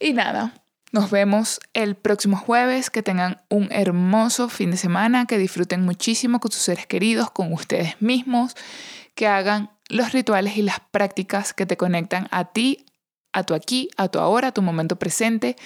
Y 0.00 0.14
nada, 0.14 0.65
nos 0.96 1.10
vemos 1.10 1.60
el 1.74 1.94
próximo 1.94 2.38
jueves, 2.38 2.88
que 2.88 3.02
tengan 3.02 3.42
un 3.50 3.68
hermoso 3.70 4.48
fin 4.48 4.70
de 4.70 4.78
semana, 4.78 5.26
que 5.26 5.36
disfruten 5.36 5.84
muchísimo 5.84 6.40
con 6.40 6.50
sus 6.50 6.62
seres 6.62 6.86
queridos, 6.86 7.30
con 7.30 7.52
ustedes 7.52 8.00
mismos, 8.00 8.56
que 9.14 9.26
hagan 9.26 9.68
los 9.90 10.12
rituales 10.12 10.56
y 10.56 10.62
las 10.62 10.80
prácticas 10.90 11.52
que 11.52 11.66
te 11.66 11.76
conectan 11.76 12.28
a 12.30 12.46
ti, 12.46 12.86
a 13.34 13.42
tu 13.42 13.52
aquí, 13.52 13.90
a 13.98 14.08
tu 14.08 14.20
ahora, 14.20 14.48
a 14.48 14.52
tu 14.52 14.62
momento 14.62 14.96
presente. 14.96 15.56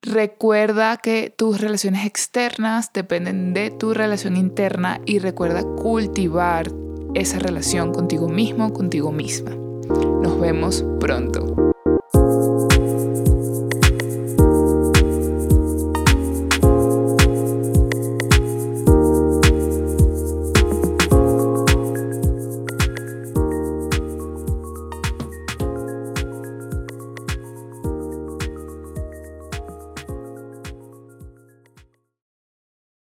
Recuerda 0.00 0.96
que 0.96 1.28
tus 1.36 1.60
relaciones 1.60 2.06
externas 2.06 2.94
dependen 2.94 3.52
de 3.52 3.70
tu 3.70 3.92
relación 3.92 4.38
interna 4.38 5.02
y 5.04 5.18
recuerda 5.18 5.64
cultivar 5.64 6.72
esa 7.14 7.38
relación 7.38 7.92
contigo 7.92 8.30
mismo, 8.30 8.72
contigo 8.72 9.12
misma. 9.12 9.50
Nos 9.50 10.40
vemos 10.40 10.82
pronto. 10.98 11.74